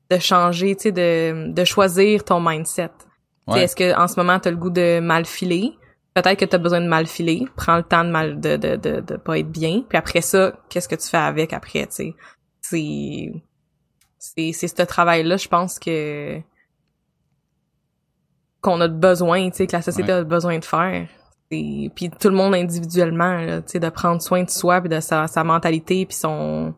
[0.09, 2.89] de changer, tu sais, de, de choisir ton mindset.
[3.53, 5.73] Est-ce que en ce moment t'as le goût de mal filer?
[6.13, 7.45] Peut-être que t'as besoin de mal filer.
[7.55, 9.83] Prends le temps de mal de, de, de, de pas être bien.
[9.87, 12.15] Puis après ça, qu'est-ce que tu fais avec après, tu sais?
[12.61, 13.33] C'est
[14.17, 16.39] c'est c'est ce travail là je pense que
[18.61, 21.07] qu'on a besoin, tu sais, que la société a besoin de faire.
[21.51, 24.99] Et puis tout le monde individuellement, tu sais, de prendre soin de soi puis de
[24.99, 26.73] sa, sa mentalité puis son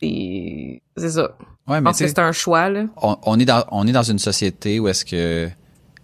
[0.00, 1.36] c'est ça.
[1.66, 2.84] Ouais, mais c'est un choix, là.
[3.02, 5.52] on, on est dans on est dans une société où est-ce que tu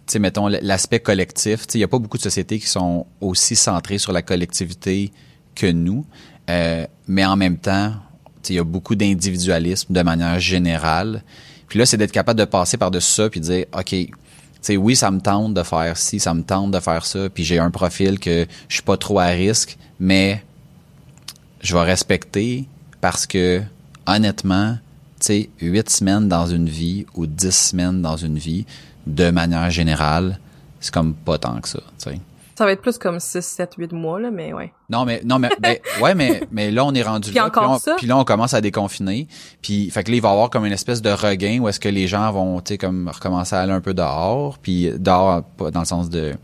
[0.07, 3.07] sais mettons l'aspect collectif, tu sais il y a pas beaucoup de sociétés qui sont
[3.21, 5.13] aussi centrées sur la collectivité
[5.55, 6.05] que nous,
[6.51, 7.93] Euh, mais en même temps,
[8.43, 11.23] tu sais il y a beaucoup d'individualisme de manière générale.
[11.69, 13.95] Puis là c'est d'être capable de passer par-dessus ça puis de dire OK,
[14.67, 17.45] sais oui, ça me tente de faire ci, ça me tente de faire ça, puis
[17.45, 20.43] j'ai un profil que je suis pas trop à risque, mais
[21.61, 22.67] je vais respecter
[23.01, 23.63] parce que
[24.07, 24.79] honnêtement,
[25.21, 28.67] tu sais, huit semaines dans une vie ou dix semaines dans une vie,
[29.07, 30.39] de manière générale,
[30.81, 32.21] c'est comme pas tant que ça, tu sais.
[32.57, 34.73] Ça va être plus comme 6, 7, 8 mois, là, mais ouais.
[34.89, 37.65] Non mais non mais ben, ouais mais mais là on est rendu Puis là encore
[37.65, 37.95] là, on, ça?
[37.97, 39.27] puis là on commence à déconfiner
[39.63, 41.81] puis fait que là il va y avoir comme une espèce de regain où est-ce
[41.81, 45.43] que les gens vont tu sais comme recommencer à aller un peu dehors puis dehors
[45.43, 46.35] pas dans le sens de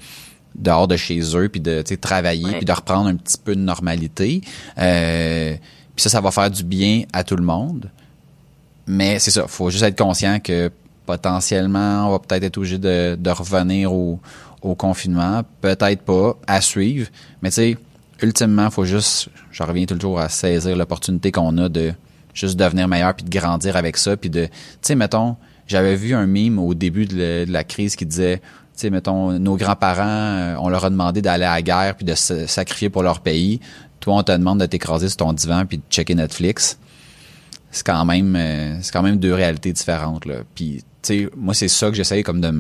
[0.57, 2.57] dehors de chez eux puis de tu sais travailler Ouais.
[2.57, 4.41] puis de reprendre un petit peu de normalité
[4.79, 5.55] euh,
[5.95, 7.91] puis ça ça va faire du bien à tout le monde
[8.87, 10.73] mais c'est ça faut juste être conscient que
[11.07, 14.19] potentiellement on va peut-être être obligé de, de revenir au,
[14.63, 17.09] au confinement peut-être pas à suivre.
[17.43, 17.77] Mais tu sais
[18.23, 21.93] ultimement faut juste je reviens toujours à saisir l'opportunité qu'on a de
[22.35, 24.53] juste devenir meilleur puis de grandir avec ça puis de tu
[24.83, 25.37] sais mettons
[25.67, 28.43] j'avais vu un mime au début de, la- crise qui disait tu
[28.75, 32.15] sais mettons nos grands-parents euh, on leur a demandé d'aller à la guerre puis de
[32.15, 33.61] se sacrifier pour leur pays.
[34.01, 36.79] Toi on te demande de t'écraser sur ton divan puis de checker Netflix.
[37.71, 40.37] C'est quand même euh, c'est quand même deux réalités différentes là.
[40.55, 42.53] Puis tu sais moi c'est ça que j'essaye comme de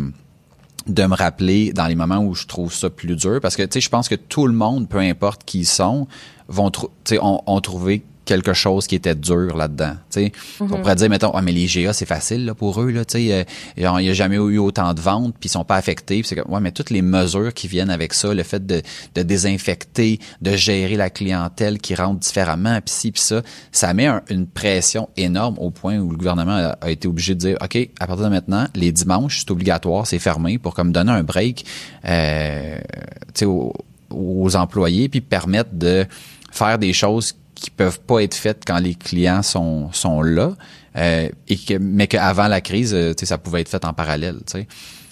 [0.86, 3.40] de me rappeler dans les moments où je trouve ça plus dur.
[3.40, 6.06] Parce que tu sais je pense que tout le monde peu importe qui ils sont
[6.48, 9.94] vont trou- tu sais ont, ont trouvé quelque chose qui était dur là-dedans.
[10.10, 12.90] Tu sais, on pourrait dire mettons ah mais les GA c'est facile là pour eux
[12.90, 13.44] là, tu sais euh,
[13.76, 16.60] il y a jamais eu autant de ventes puis ils sont pas affectés, c'est ouais
[16.60, 18.82] mais toutes les mesures qui viennent avec ça, le fait de,
[19.16, 24.06] de désinfecter, de gérer la clientèle qui rentre différemment puis ci puis ça, ça met
[24.06, 27.56] un- une pression énorme au point où le gouvernement a, a été obligé de dire
[27.62, 31.22] OK, à partir de maintenant, les dimanches, c'est obligatoire, c'est fermé pour comme donner un
[31.24, 31.64] break
[32.04, 32.78] euh,
[33.34, 33.72] tu sais, aux,
[34.10, 36.06] aux employés puis permettre de
[36.52, 40.52] faire des choses qui peuvent pas être faites quand les clients sont sont là
[40.96, 44.52] euh, et que mais qu'avant la crise euh, ça pouvait être fait en parallèle tu
[44.58, 44.66] sais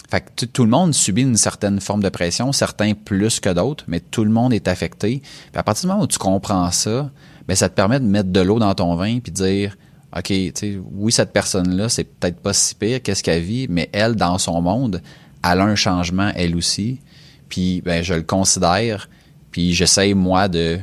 [0.09, 3.49] fait que tout- tout le monde subit une certaine forme de pression certains plus que
[3.49, 6.71] d'autres mais tout le monde est affecté puis à partir du moment où tu comprends
[6.71, 7.09] ça
[7.47, 9.77] ben ça te permet de mettre de l'eau dans ton vin puis de dire
[10.17, 13.89] OK, tu sais, oui, cette personne-là, c'est peut-être pas si pire, qu'est-ce qu'elle vit, mais
[13.93, 15.03] elle, dans son monde,
[15.43, 16.99] elle a un changement, elle aussi.
[17.47, 19.07] Puis, ben, je le considère,
[19.51, 20.79] puis j'essaye, moi, de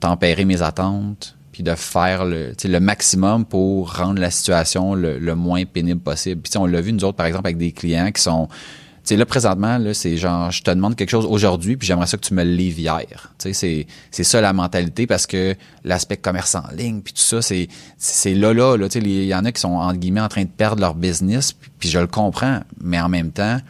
[0.00, 5.34] tempérer mes attentes, puis de faire le, le maximum pour rendre la situation le, le
[5.34, 6.42] moins pénible possible.
[6.42, 8.48] Puis, on l'a vu, nous autres, par exemple, avec des clients qui sont...
[8.48, 12.08] Tu sais, là, présentement, là, c'est genre, je te demande quelque chose aujourd'hui, puis j'aimerais
[12.08, 13.32] ça que tu me le livres hier.
[13.38, 17.68] C'est, c'est ça la mentalité, parce que l'aspect commerce en ligne, puis tout ça, c'est,
[17.96, 20.48] c'est là, là, là, il y en a qui sont, entre guillemets, en train de
[20.48, 23.60] perdre leur business, puis, puis je le comprends, mais en même temps,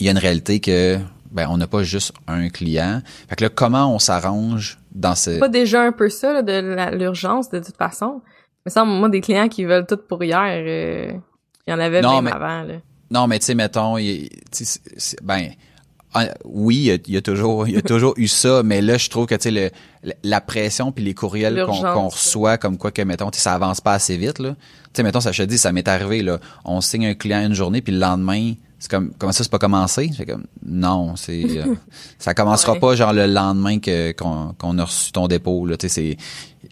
[0.00, 0.98] il y a une réalité que,
[1.30, 3.02] ben, on n'a pas juste un client.
[3.28, 5.38] Fait que là, comment on s'arrange dans ce...
[5.38, 8.22] pas déjà un peu ça, là, de l'urgence, de toute façon.
[8.64, 11.12] Mais ça, moi, des clients qui veulent tout pour hier, euh,
[11.66, 12.74] il y en avait Non, même mais- avant, là.
[13.10, 14.28] Non, mais tu sais, mettons, il-
[15.22, 15.50] ben,
[16.14, 19.10] ah, oui, il y a, toujours, il y a toujours eu ça, mais là, je
[19.10, 19.72] trouve que tu sais,
[20.22, 24.16] la pression puis les courriels qu'on reçoit, comme quoi que mettons, ça avance pas assez
[24.16, 24.50] vite là.
[24.50, 24.56] Tu
[24.94, 27.54] sais, mettons, ça je te dis, ça m'est arrivé là, on signe un client une
[27.54, 30.10] journée puis le lendemain, c'est comme, comment ça, c'est pas commencé?
[30.14, 31.74] C'est comme, non, c'est, euh,
[32.18, 32.80] ça commencera Ouais.
[32.80, 35.78] pas genre le lendemain que qu'on qu'on a reçu ton dépôt là.
[35.78, 36.16] Tu sais,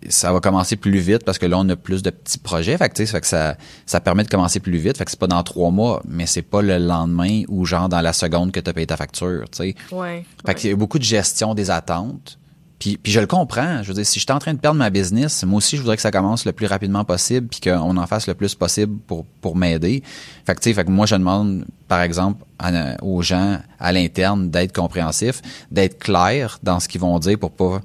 [0.03, 2.77] c'est ça va commencer plus vite parce que là on a plus de petits projets
[2.77, 3.57] fait que, tu sais, ça fait que ça
[3.87, 6.43] ça permet de commencer plus vite fait que c'est pas dans trois mois mais c'est
[6.43, 9.59] pas le lendemain ou genre dans la seconde que tu as payé ta facture tu
[9.59, 10.25] sais Ouais.
[10.45, 12.39] fait qu'il y a beaucoup de gestion des attentes
[12.83, 14.91] puis, puis je le comprends je veux dire si j'étais en train de perdre ma
[14.91, 18.07] business moi aussi je voudrais que ça commence le plus rapidement possible puis qu'on en
[18.09, 20.03] fasse le plus possible pour pour m'aider
[20.47, 23.93] fait que tu sais fait que moi je demande par exemple à- aux gens à
[23.93, 27.81] l'interne d'être compréhensifs d'être clairs dans ce qu'ils vont dire pour pas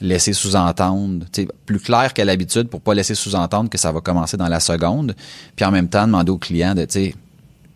[0.00, 4.00] laisser sous-entendre, tu sais, plus clair qu'à l'habitude pour pas laisser sous-entendre que ça va
[4.00, 5.16] commencer dans la seconde,
[5.56, 7.14] puis en même temps demander au client de, tu sais,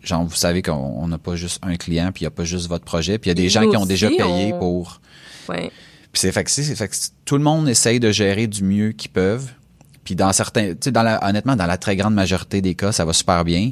[0.04, 2.44] genre vous savez qu'on on n'a pas juste un client, puis il y a pas
[2.44, 5.00] juste votre projet, puis il y a des gens qui ont déjà payé on- pour
[5.48, 5.72] Ouais.
[6.12, 9.10] Puis c'est fait que fait que tout le monde essaye de gérer du mieux qu'ils
[9.10, 9.50] peuvent.
[10.04, 13.12] Puis dans certains tu sais honnêtement dans la très grande majorité des cas, ça va
[13.12, 13.70] super bien.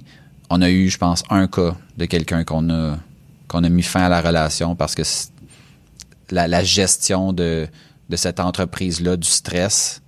[0.48, 2.98] On a eu je pense un cas de quelqu'un qu'on a
[3.46, 5.02] qu'on a mis fin à la relation parce que
[6.30, 7.68] la, la gestion de
[8.08, 10.00] de cette entreprise là du stress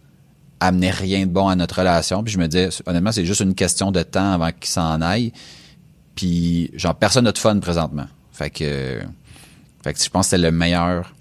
[0.58, 2.22] amenait rien de bon à notre relation.
[2.22, 5.32] Puis je me disais honnêtement, c'est juste une question de temps avant qu'il s'en aille.
[6.14, 8.06] Puis genre personne n'a de fun présentement.
[8.32, 9.00] Fait que
[9.84, 11.12] fait que je pense que c'était le meilleur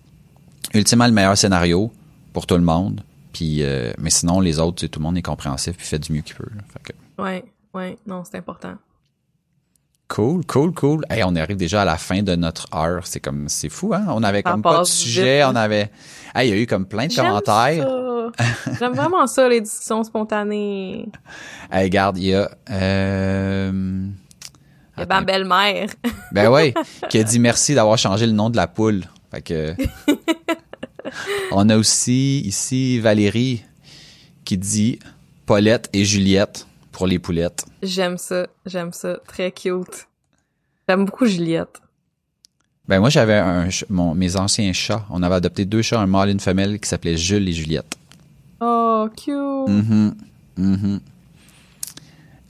[0.73, 1.91] ultimement le meilleur scénario
[2.33, 3.03] pour tout le monde.
[3.33, 6.21] Puis, euh, mais sinon, les autres, tout le monde est compréhensif puis fait du mieux
[6.21, 6.49] qu'il peut.
[6.73, 7.21] Fait que...
[7.21, 8.73] Ouais, ouais, non, c'est important.
[10.09, 11.05] Cool, cool, cool.
[11.09, 13.07] Hey, on arrive déjà à la fin de notre heure.
[13.07, 14.05] C'est comme, c'est fou, hein?
[14.09, 15.51] On avait comme pas de sujet, vite, hein?
[15.53, 15.89] on avait.
[16.35, 17.87] Hey, il y a eu comme plein de commentaires.
[18.79, 21.07] J'aime vraiment ça, les discussions spontanées.
[21.71, 22.49] Hey, regarde, il y a.
[22.69, 23.71] Euh...
[24.97, 25.89] Il y a ma belle-mère.
[26.31, 26.73] ben oui,
[27.09, 29.03] qui a dit merci d'avoir changé le nom de la poule.
[29.31, 29.75] Fait que.
[31.51, 33.63] on a aussi ici Valérie
[34.45, 34.99] qui dit
[35.45, 37.65] Paulette et Juliette pour les poulettes.
[37.81, 40.07] J'aime ça, j'aime ça, très cute.
[40.87, 41.81] J'aime beaucoup Juliette.
[42.87, 46.29] Ben moi j'avais un mon, mes anciens chats, on avait adopté deux chats, un mâle
[46.29, 47.97] et une femelle qui s'appelaient Jules et Juliette.
[48.59, 49.69] Oh, cute.
[49.69, 50.15] Mhm.
[50.57, 50.99] Mhm.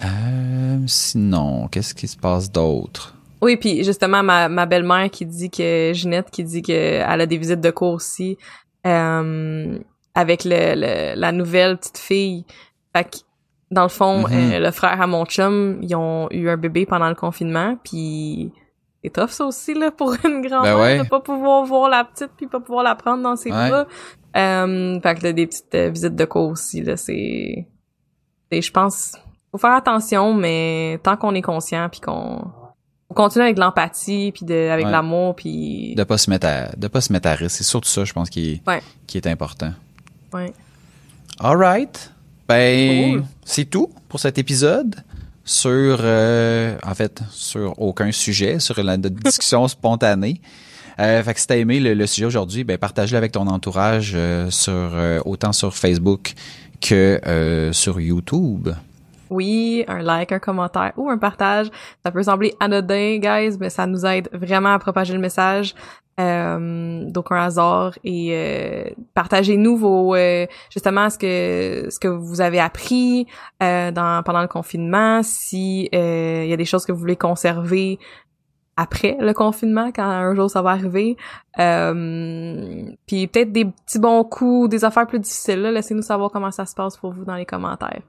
[0.04, 3.16] Euh, sinon, qu'est-ce qui se passe d'autre?
[3.42, 7.38] Oui, puis justement, ma, ma belle-mère qui dit que, Ginette qui dit qu'elle a des
[7.38, 8.38] visites de cours aussi,
[8.86, 9.80] euh,
[10.14, 12.46] avec le, le, la nouvelle petite fille.
[12.96, 13.18] Fait que,
[13.72, 14.54] dans le fond, Mhm.
[14.54, 18.52] euh, le frère à mon chum, ils ont eu un bébé pendant le confinement, puis
[19.04, 21.04] c'est tough ça aussi, là, pour une grand-mère, Ben ouais.
[21.04, 23.70] de pas pouvoir voir la petite puis pas pouvoir la prendre dans ses Ouais.
[23.70, 23.88] bras.
[24.38, 27.68] Euh, fait que là, des petites euh, visites de cours aussi, là, c'est...
[28.52, 29.14] c'est- Je pense...
[29.52, 32.42] Faut faire attention, mais tant qu'on est conscient puis qu'on...
[33.12, 34.92] Faut continuer avec de l'empathie puis de, avec Ouais.
[34.92, 35.94] l'amour puis...
[35.96, 37.58] De pas se mettre à, de pas se mettre à risque.
[37.58, 38.82] C'est surtout ça, je pense, qui est, Ouais.
[39.06, 39.74] qui est important.
[40.34, 40.54] Ouais.
[41.40, 42.12] All right.
[42.48, 43.24] Ben, Cool.
[43.44, 44.96] c'est tout pour cet épisode
[45.44, 50.40] sur, euh, en fait, sur aucun sujet, sur la discussion spontanée.
[51.00, 54.14] Euh, fait que si t'as aimé le, le sujet aujourd'hui, ben partage-le avec ton entourage
[54.16, 56.34] euh, sur euh, autant sur Facebook
[56.80, 58.70] que sur YouTube.
[59.32, 61.70] Oui, un like, un commentaire ou un partage.
[62.04, 65.74] Ça peut sembler anodin, guys, mais ça nous aide vraiment à propager le message
[66.20, 72.60] euh, d'aucun hasard et euh, partagez-nous vos euh, justement ce que ce que vous avez
[72.60, 73.26] appris
[73.64, 75.24] euh, dans pendant le confinement.
[75.24, 77.98] Si euh, il y a des choses que vous voulez conserver
[78.76, 81.16] après le confinement, quand un jour ça va arriver.
[81.58, 85.62] Euh, puis peut-être des petits bons coups, des affaires plus difficiles.
[85.62, 88.02] Laissez-nous savoir comment ça se passe pour vous dans les commentaires.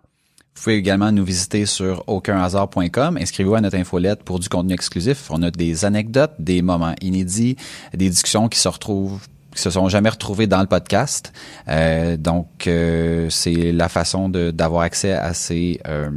[0.55, 3.19] Vous pouvez également nous visiter sur aucunhasard.com.
[3.21, 5.29] Inscrivez-vous à notre infolette pour du contenu exclusif.
[5.31, 7.57] On a des anecdotes, des moments inédits,
[7.95, 11.33] des discussions qui se retrouvent qui se sont jamais retrouvées dans le podcast.
[11.69, 16.11] Euh, donc, euh, c'est la façon d'avoir accès à ces, euh,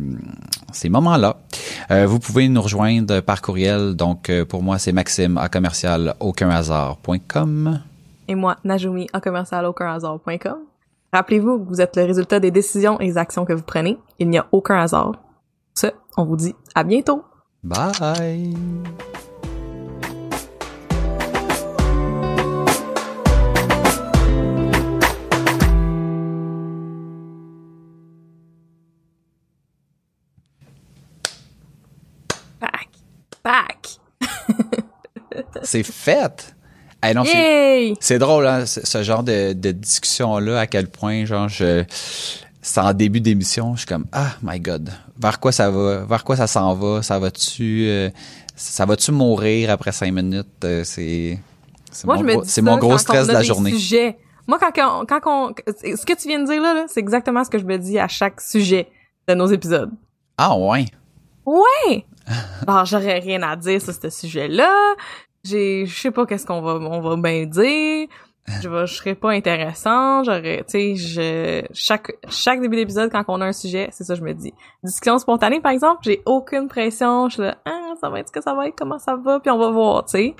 [0.71, 1.37] ces moments-là.
[1.91, 3.95] Euh, vous pouvez nous rejoindre par courriel.
[3.95, 7.81] Donc, euh, pour moi, c'est maxime à commercial aucunhasard.com.
[8.27, 10.59] et moi, Najumi, en commercial aucunhasard.com.
[11.13, 13.97] Rappelez-vous que vous êtes le résultat des décisions et des actions que vous prenez.
[14.19, 15.13] Il n'y a aucun hasard.
[15.73, 15.87] Ce,
[16.17, 17.23] on vous dit à bientôt!
[17.63, 18.53] Bye!
[32.59, 32.89] Back!
[33.43, 33.99] Back!
[35.63, 36.54] C'est fait!
[37.09, 37.23] Hey, non,
[37.99, 41.83] c'est- drôle, hein, ce genre de, de discussion-là, à quel point, genre, je,
[42.61, 44.89] c'est en début d'émission, je suis comme, ah, my God,
[45.19, 48.09] vers quoi ça va, vers quoi ça s'en va, ça va-tu, euh,
[48.55, 51.37] ça va-tu mourir après cinq minutes, euh, c'est,
[51.91, 53.71] c'est Moi, mon, je me gros- dis c'est ça mon gros stress de la journée.
[53.71, 54.17] Sujets.
[54.47, 57.43] Moi, quand, on, quand on, ce que tu viens de dire là, là, c'est exactement
[57.43, 58.87] ce que je me dis à chaque sujet
[59.27, 59.91] de nos épisodes.
[60.37, 60.85] Ah, ouais.
[61.45, 62.05] Ouais!
[62.67, 64.71] Alors, j'aurais rien à dire sur ce sujet-là.
[65.45, 68.07] J'ai, je sais pas qu'est-ce qu'on va, on va bien dire.
[68.61, 70.23] Je vais, je serais pas intéressant.
[70.23, 74.13] J'aurais, tu sais, je, chaque, chaque début d'épisode, quand on a un sujet, c'est ça,
[74.13, 74.53] je me dis.
[74.83, 77.27] Discussion spontanée, par exemple, j'ai aucune pression.
[77.29, 79.39] Je suis là, ah, ça va être ce que ça va être, comment ça va,
[79.39, 80.35] puis on va voir, tu sais.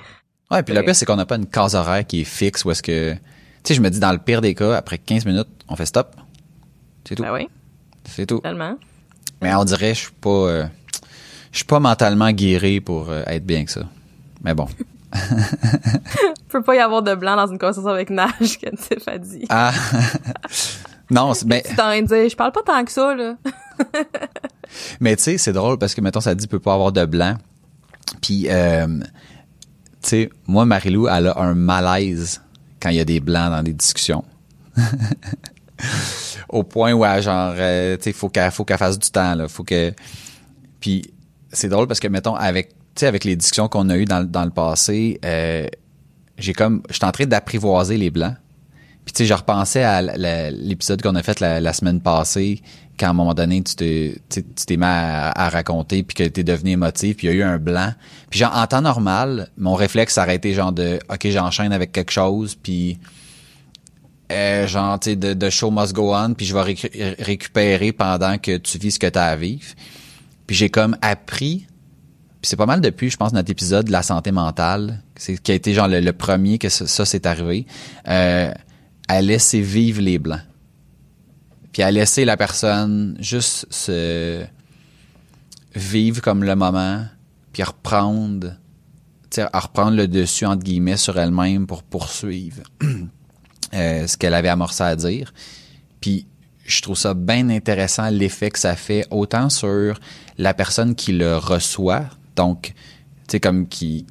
[0.52, 2.70] Ouais, puis le pire, c'est qu'on n'a pas une case horaire qui est fixe où
[2.70, 3.18] est-ce que, tu
[3.64, 6.14] sais, je me dis, dans le pire des cas, après 15 minutes, on fait stop.
[7.08, 7.22] C'est tout.
[7.24, 7.48] Ben oui,
[8.04, 8.38] C'est tout.
[8.38, 8.76] tellement.
[9.42, 10.64] Mais on dirait, je suis pas, euh,
[11.50, 13.82] je suis pas mentalement guéri pour euh, être bien que ça.
[14.42, 14.68] Mais bon.
[16.48, 19.46] Peut pas y avoir de blanc dans une conversation avec Nage, Tiff a dit.
[19.48, 19.72] Ah.
[21.10, 23.36] non, c'est- mais, Tu t'en train de dire, je parle pas tant que ça, là.
[25.00, 27.36] mais tu sais, c'est drôle parce que, mettons, ça dit peut pas avoir de blanc.
[28.22, 28.86] Puis, euh,
[30.02, 32.40] tu sais, moi, Marilou, elle a un malaise
[32.80, 34.24] quand il y a des blancs dans des discussions.
[36.48, 39.34] Au point où, elle, genre, euh, tu sais, faut qu'elle, faut qu'elle fasse du temps,
[39.34, 39.48] là.
[39.48, 39.92] Faut que,
[40.80, 41.02] puis,
[41.52, 42.70] c'est drôle parce que, mettons, avec,
[43.00, 45.66] sais, avec les discussions qu'on a eues dans, dans le passé, euh,
[46.38, 48.34] j'ai comme, j'étais en train d'apprivoiser les blancs.
[49.04, 50.02] Puis tu sais, je repensais à
[50.50, 52.60] l'épisode qu'on a fait la, semaine passée,
[52.98, 56.42] quand à un moment donné, tu t'es, tu t'es mis à, raconter, puis que t'es
[56.42, 57.92] devenu émotif, puis il y a eu un blanc.
[58.30, 62.10] Puis genre, en temps normal, mon réflexe, aurait été genre de, OK, j'enchaîne avec quelque
[62.10, 62.98] chose, puis
[64.32, 68.38] euh, genre, tu sais, de, show must go on, puis je vais récu- récupérer pendant
[68.38, 69.68] que tu vis ce que tu as à vivre.
[70.48, 71.68] Puis j'ai comme appris,
[72.40, 75.54] puis c'est pas mal depuis, je pense, notre épisode de la santé mentale, qui a
[75.54, 77.66] été genre le, premier que ça, s'est arrivé,
[78.08, 78.52] euh,
[79.08, 80.42] à laisser vivre les blancs.
[81.72, 84.44] Puis à laisser la personne juste se
[85.74, 87.04] vivre comme le moment,
[87.52, 88.54] puis à reprendre,
[89.38, 92.62] à reprendre le dessus entre guillemets sur elle-même pour poursuivre
[93.74, 95.32] euh, ce qu'elle avait amorcé à dire.
[96.00, 96.26] Puis
[96.64, 100.00] je trouve ça bien intéressant l'effet que ça fait autant sur
[100.38, 102.04] la personne qui le reçoit,
[102.36, 102.72] donc
[103.28, 104.06] tu sais comme qui,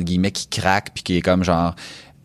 [0.00, 1.74] guillemets qui craque puis qui est comme genre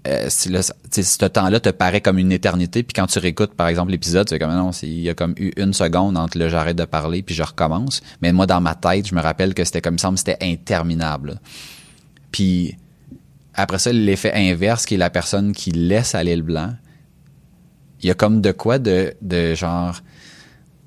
[0.07, 4.27] euh, ce temps-là te paraît comme une éternité, puis quand tu réécoutes, par exemple, l'épisode,
[4.27, 6.85] tu comme non, c'est- il y a comme eu une seconde entre le j'arrête de
[6.85, 8.01] parler puis je recommence.
[8.21, 11.39] Mais moi, dans ma tête, je me rappelle que c'était comme semble c'était interminable.
[12.31, 12.77] Puis
[13.53, 16.73] après ça, l'effet inverse, qui est la personne qui laisse aller le blanc,
[18.01, 20.01] il y a comme de quoi de, de genre,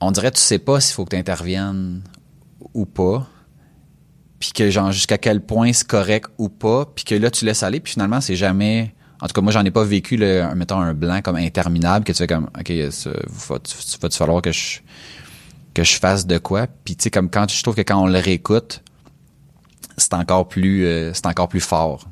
[0.00, 2.02] on dirait tu sais pas s'il faut que tu interviennes
[2.72, 3.28] ou pas,
[4.38, 7.62] puis que genre jusqu'à quel point c'est correct ou pas, puis que là tu laisses
[7.62, 10.78] aller, puis finalement c'est jamais, en tout cas moi j'en ai pas vécu un- mettons
[10.80, 13.56] un blanc comme interminable que tu fais comme, ok, ça, va,
[14.00, 14.80] va tu falloir que je
[15.74, 18.06] que je fasse de quoi, puis tu sais comme quand je trouve que quand on
[18.06, 18.80] le réécoute,
[19.96, 22.06] c'est encore plus, euh, c'est encore plus fort.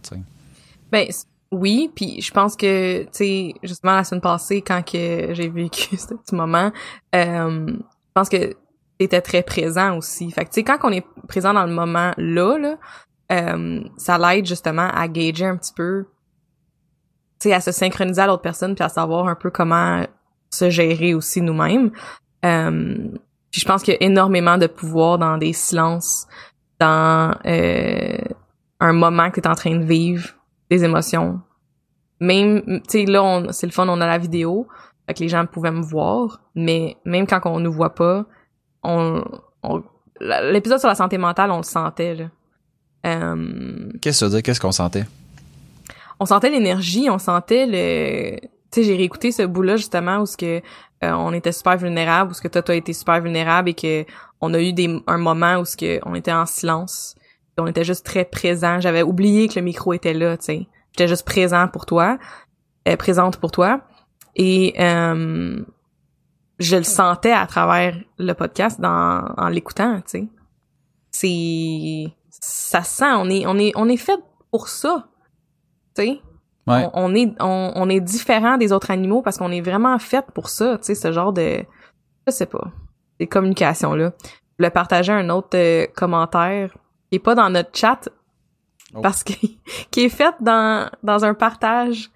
[0.90, 1.06] Ben
[1.52, 5.96] oui, puis je pense que tu sais justement la semaine passée quand que j'ai vécu
[5.96, 6.72] ce petit moment,
[7.14, 8.54] euh, je pense que
[9.02, 10.30] t'étais très présent aussi.
[10.30, 12.76] Fait que tu sais quand on est présent dans le moment là là,
[13.32, 16.06] euh, ça l'aide justement à gager un petit peu
[17.40, 20.04] tu sais à se synchroniser à l'autre personne puis à savoir un peu comment
[20.50, 21.90] se gérer aussi nous-mêmes.
[22.44, 23.08] Euh,
[23.50, 26.26] puis je pense qu'il y a énormément de pouvoir dans des silences,
[26.78, 28.18] dans euh,
[28.80, 30.28] un moment que tu es en train de vivre,
[30.70, 31.40] des émotions.
[32.20, 34.68] Même, tu sais, là, c'est le fun, on a la vidéo,
[35.06, 38.24] fait que les gens pouvaient me voir, mais même quand on nous voit pas,
[38.82, 39.22] on,
[39.62, 39.82] on-
[40.20, 42.24] l'épisode sur la santé mentale, on le sentait, là.
[43.04, 44.42] Euh, Qu'est-ce que ça veut dire?
[44.42, 45.04] Qu'est-ce qu'on sentait?
[46.20, 48.48] on sentait l'énergie, on sentait le tu
[48.80, 50.58] sais j'ai réécouté ce bout là justement où ce que
[51.02, 54.04] euh, on était super vulnérable où ce que toi t'as été super vulnérable et que
[54.40, 57.16] on a eu des un moment où ce que on était en silence,
[57.58, 60.66] on était juste très présent, j'avais oublié que le micro était là, tu sais.
[60.92, 62.18] J'étais juste présent pour toi,
[62.86, 63.80] euh, présente pour toi
[64.36, 65.60] et euh,
[66.62, 70.28] je le sentais à travers le podcast dans en l'écoutant, tu sais.
[71.10, 74.18] C'est ça se sent, on est on est on est fait
[74.50, 75.08] pour ça.
[75.96, 76.20] Tu sais,
[76.68, 76.88] Ouais.
[76.94, 80.24] on, on est on, on est différent des autres animaux parce qu'on est vraiment fait
[80.32, 81.58] pour ça, tu sais, ce genre de
[82.26, 82.70] je sais pas,
[83.18, 84.12] des communications là.
[84.24, 86.70] Je voulais partager un autre euh, commentaire
[87.10, 88.08] qui est pas dans notre chat
[88.94, 89.00] Oh.
[89.00, 89.32] parce que
[89.90, 92.10] qui est fait dans dans un partage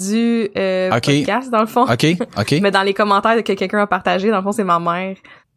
[0.00, 1.82] du euh, podcast dans le fond.
[1.84, 2.06] OK,
[2.38, 2.54] OK.
[2.62, 5.16] Mais dans les commentaires que quelqu'un a partagé, dans le fond, c'est ma mère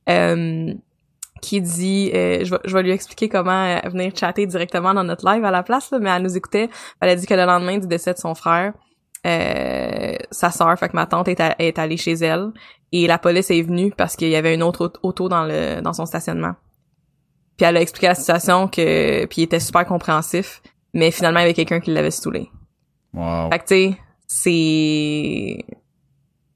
[0.09, 0.73] euh,
[1.41, 5.03] qui dit, euh, je, vais, je vais lui expliquer comment euh, venir chatter directement dans
[5.03, 6.69] notre live à la place, là, mais elle nous écoutait.
[7.01, 8.73] Elle a dit que le lendemain du décès de son frère,
[9.25, 12.49] euh, sa sœur, fait que ma tante est, à- est allée chez elle
[12.91, 15.81] et la police est venue parce qu'il y avait une autre aut- auto dans le
[15.81, 16.53] dans son stationnement.
[17.57, 20.61] Puis elle a expliqué la situation que puis il était super compréhensif,
[20.93, 22.49] mais finalement il y avait quelqu'un qui l'avait stoulé.
[23.13, 23.49] Wow.
[23.51, 23.97] Fait que tu sais,
[24.33, 25.57] c'est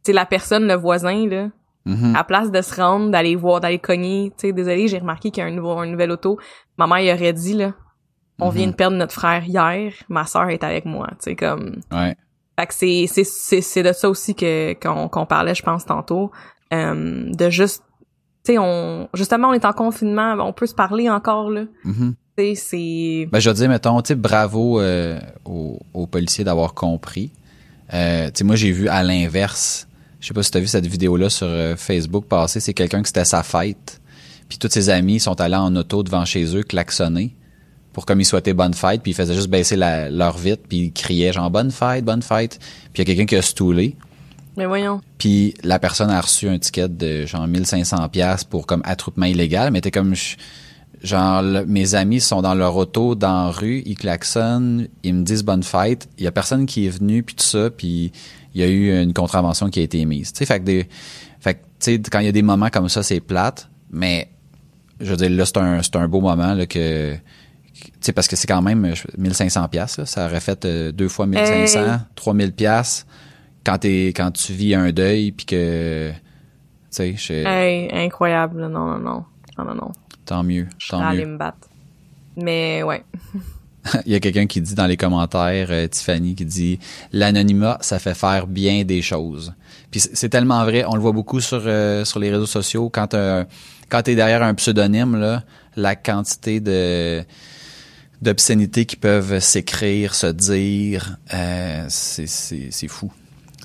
[0.04, 1.50] c'est la personne, le voisin là,
[1.86, 2.16] Mhm.
[2.18, 5.42] à place de se rendre, d'aller voir, d'aller cogner, tu sais, désolé, j'ai remarqué qu'il
[5.42, 6.38] y a un nouveau un nouvel auto.
[6.78, 7.74] Ma mère il aurait dit là,
[8.40, 11.78] on vient de perdre notre frère hier, ma sœur est avec moi, tu sais comme
[11.94, 12.16] Ouais.
[12.60, 15.86] fait que c'est c'est c'est c'est de ça aussi que qu'on qu'on parlait je pense
[15.86, 16.32] tantôt
[16.74, 17.84] euh, de juste
[18.44, 21.64] tu sais on justement on est en confinement, on peut se parler encore là.
[21.86, 21.94] Tu
[22.38, 27.32] sais c'est Ben, je veux dire, mettons, tu bravo euh, aux, aux policiers d'avoir compris.
[27.94, 29.88] Euh, moi, j'ai vu à l'inverse.
[30.20, 32.60] Je sais pas si tu as vu cette vidéo-là sur euh, Facebook passer.
[32.60, 34.02] C'est quelqu'un que c'était sa fête.
[34.50, 37.36] Puis tous ses amis sont allés en auto devant chez eux, klaxonner
[37.94, 39.02] pour comme ils souhaitaient bonne fête.
[39.02, 40.64] Puis ils faisaient juste baisser la, leur vitre.
[40.68, 42.60] Puis ils criaient genre bonne fête, bonne fête.
[42.94, 43.96] Puis il y a quelqu'un qui a stoulé.
[44.56, 45.02] mais voyons.
[45.18, 49.72] Puis la personne a reçu un ticket de genre 1500 pièces pour comme attroupement illégal,
[49.72, 50.36] mais t'es comme je-
[51.04, 55.24] genre le- mes amis sont dans leur auto dans la rue, ils klaxonnent, ils me
[55.24, 58.12] disent bonne fête, il y a personne qui est venu puis tout ça, puis
[58.56, 60.34] il y a eu une contravention qui a été mise.
[60.34, 60.88] Tu sais fait que des
[61.40, 64.30] fait que tu sais quand il y a des moments comme ça, c'est plate, mais
[65.00, 67.20] je veux dire là c'est un c'est un beau moment là que tu
[68.02, 71.28] sais parce que c'est quand même je- 1500 pièces ça aurait fait euh, deux fois
[71.28, 71.90] 1500, Hey.
[72.16, 73.06] 3000 pièces
[73.64, 76.16] quand t'es quand tu vis un deuil puis que tu
[76.90, 78.68] sais je- Hey, incroyable.
[78.68, 79.24] non non.
[79.60, 79.92] Non non non.
[80.28, 81.68] Tant mieux Je tant mieux me battre.
[82.36, 83.04] Mais ouais.
[84.06, 86.80] il y a quelqu'un qui dit dans les commentaires, euh, Tiffany, qui dit
[87.12, 89.54] l'anonymat, ça fait faire bien des choses.
[89.92, 93.14] Puis c'est tellement vrai, on le voit beaucoup sur euh, sur les réseaux sociaux quand
[93.14, 93.44] euh,
[93.90, 95.44] quand t'es derrière un pseudonyme là,
[95.76, 97.24] la quantité de
[98.22, 101.18] d'obscénités qui peuvent s'écrire, se dire,
[101.88, 103.12] c'est fou.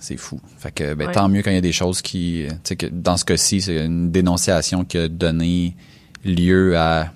[0.01, 0.41] C'est fou.
[0.59, 1.13] Fait que ben, Ouais.
[1.15, 3.63] tant mieux quand il y a des choses qui, tu sais que dans ce cas-ci,
[3.63, 5.77] c'est une dénonciation qui a donné
[6.25, 7.13] lieu à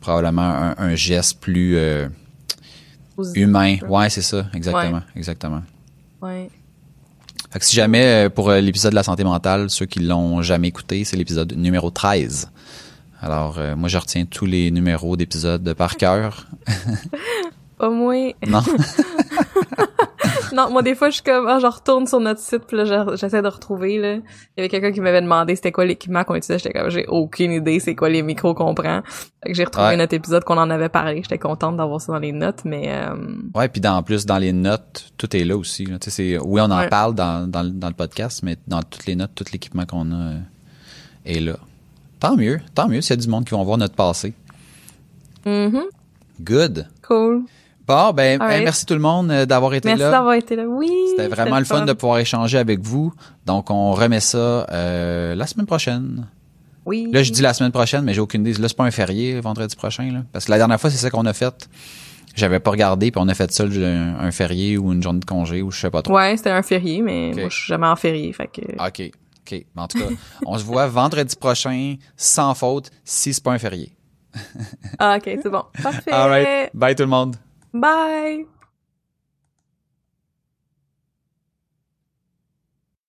[0.00, 2.08] probablement un, un geste plus euh,
[3.34, 3.76] humain.
[3.88, 5.62] Ouais, c'est ça, exactement, exactement.
[6.22, 6.50] Ouais.
[7.50, 10.42] Fait que si jamais euh, pour euh, l'épisode de la santé mentale, ceux qui l'ont
[10.42, 12.50] jamais écouté, c'est l'épisode numéro 13.
[13.20, 16.46] Alors euh, moi je retiens tous les numéros d'épisodes par cœur.
[17.78, 18.34] Pas moi.
[18.46, 18.62] Non?
[20.54, 22.84] Non, moi, des fois, je suis comme, ah, je retourne sur notre site, puis là,
[22.84, 24.14] je- j'essaie de retrouver, là.
[24.14, 24.20] Il
[24.56, 26.58] y avait quelqu'un qui m'avait demandé c'était quoi l'équipement qu'on utilisait.
[26.58, 29.02] J'étais comme, j'ai aucune idée c'est quoi les micros qu'on prend.
[29.42, 29.96] Fait que j'ai retrouvé Ouais.
[29.96, 31.22] notre épisode qu'on en avait parlé.
[31.22, 33.14] J'étais contente d'avoir ça dans les notes, mais, euh,
[33.54, 35.84] Ouais, puis dans en plus dans les notes, tout est là aussi.
[35.86, 35.98] là.
[35.98, 36.88] Tu sais, c'est oui, on en Ouais.
[36.88, 40.10] parle dans, dans, le- dans le podcast, mais dans toutes les notes, tout l'équipement qu'on
[40.12, 40.32] a
[41.24, 41.56] est là.
[42.20, 44.32] Tant mieux, tant mieux s'il y a du monde qui vont voir notre passé.
[45.44, 45.82] mhm,
[46.40, 46.86] Good.
[47.06, 47.44] cool.
[47.86, 50.10] Bon, ben, merci tout le monde euh, d'avoir été Merci là.
[50.10, 50.64] d'avoir été là.
[50.66, 50.90] Oui.
[51.10, 53.12] C'était vraiment le fun de pouvoir échanger avec vous.
[53.44, 56.26] Donc, on remet ça euh, la semaine prochaine.
[56.84, 57.08] Oui.
[57.12, 58.60] Là, je dis la semaine prochaine, mais j'ai aucune idée.
[58.60, 60.10] Là, c'est pas un férié, vendredi prochain.
[60.12, 60.20] Là.
[60.32, 61.68] Parce que la dernière fois, c'est ça qu'on a fait.
[62.34, 65.24] J'avais pas regardé, puis on a fait ça un, un férié ou une journée de
[65.24, 66.14] congé ou je sais pas trop.
[66.16, 67.36] Ouais, c'était un férié, mais Ok.
[67.40, 68.60] moi, je suis jamais en férié, fait que...
[68.62, 69.10] OK.
[69.10, 69.64] OK.
[69.74, 70.06] Mais en tout cas,
[70.46, 73.92] on se voit vendredi prochain, sans faute, si c'est pas un férié.
[74.98, 75.62] Ah, ok, c'est bon.
[75.82, 76.10] Parfait.
[76.12, 76.70] All right.
[76.74, 77.36] Bye tout le monde.
[77.80, 78.46] Bye.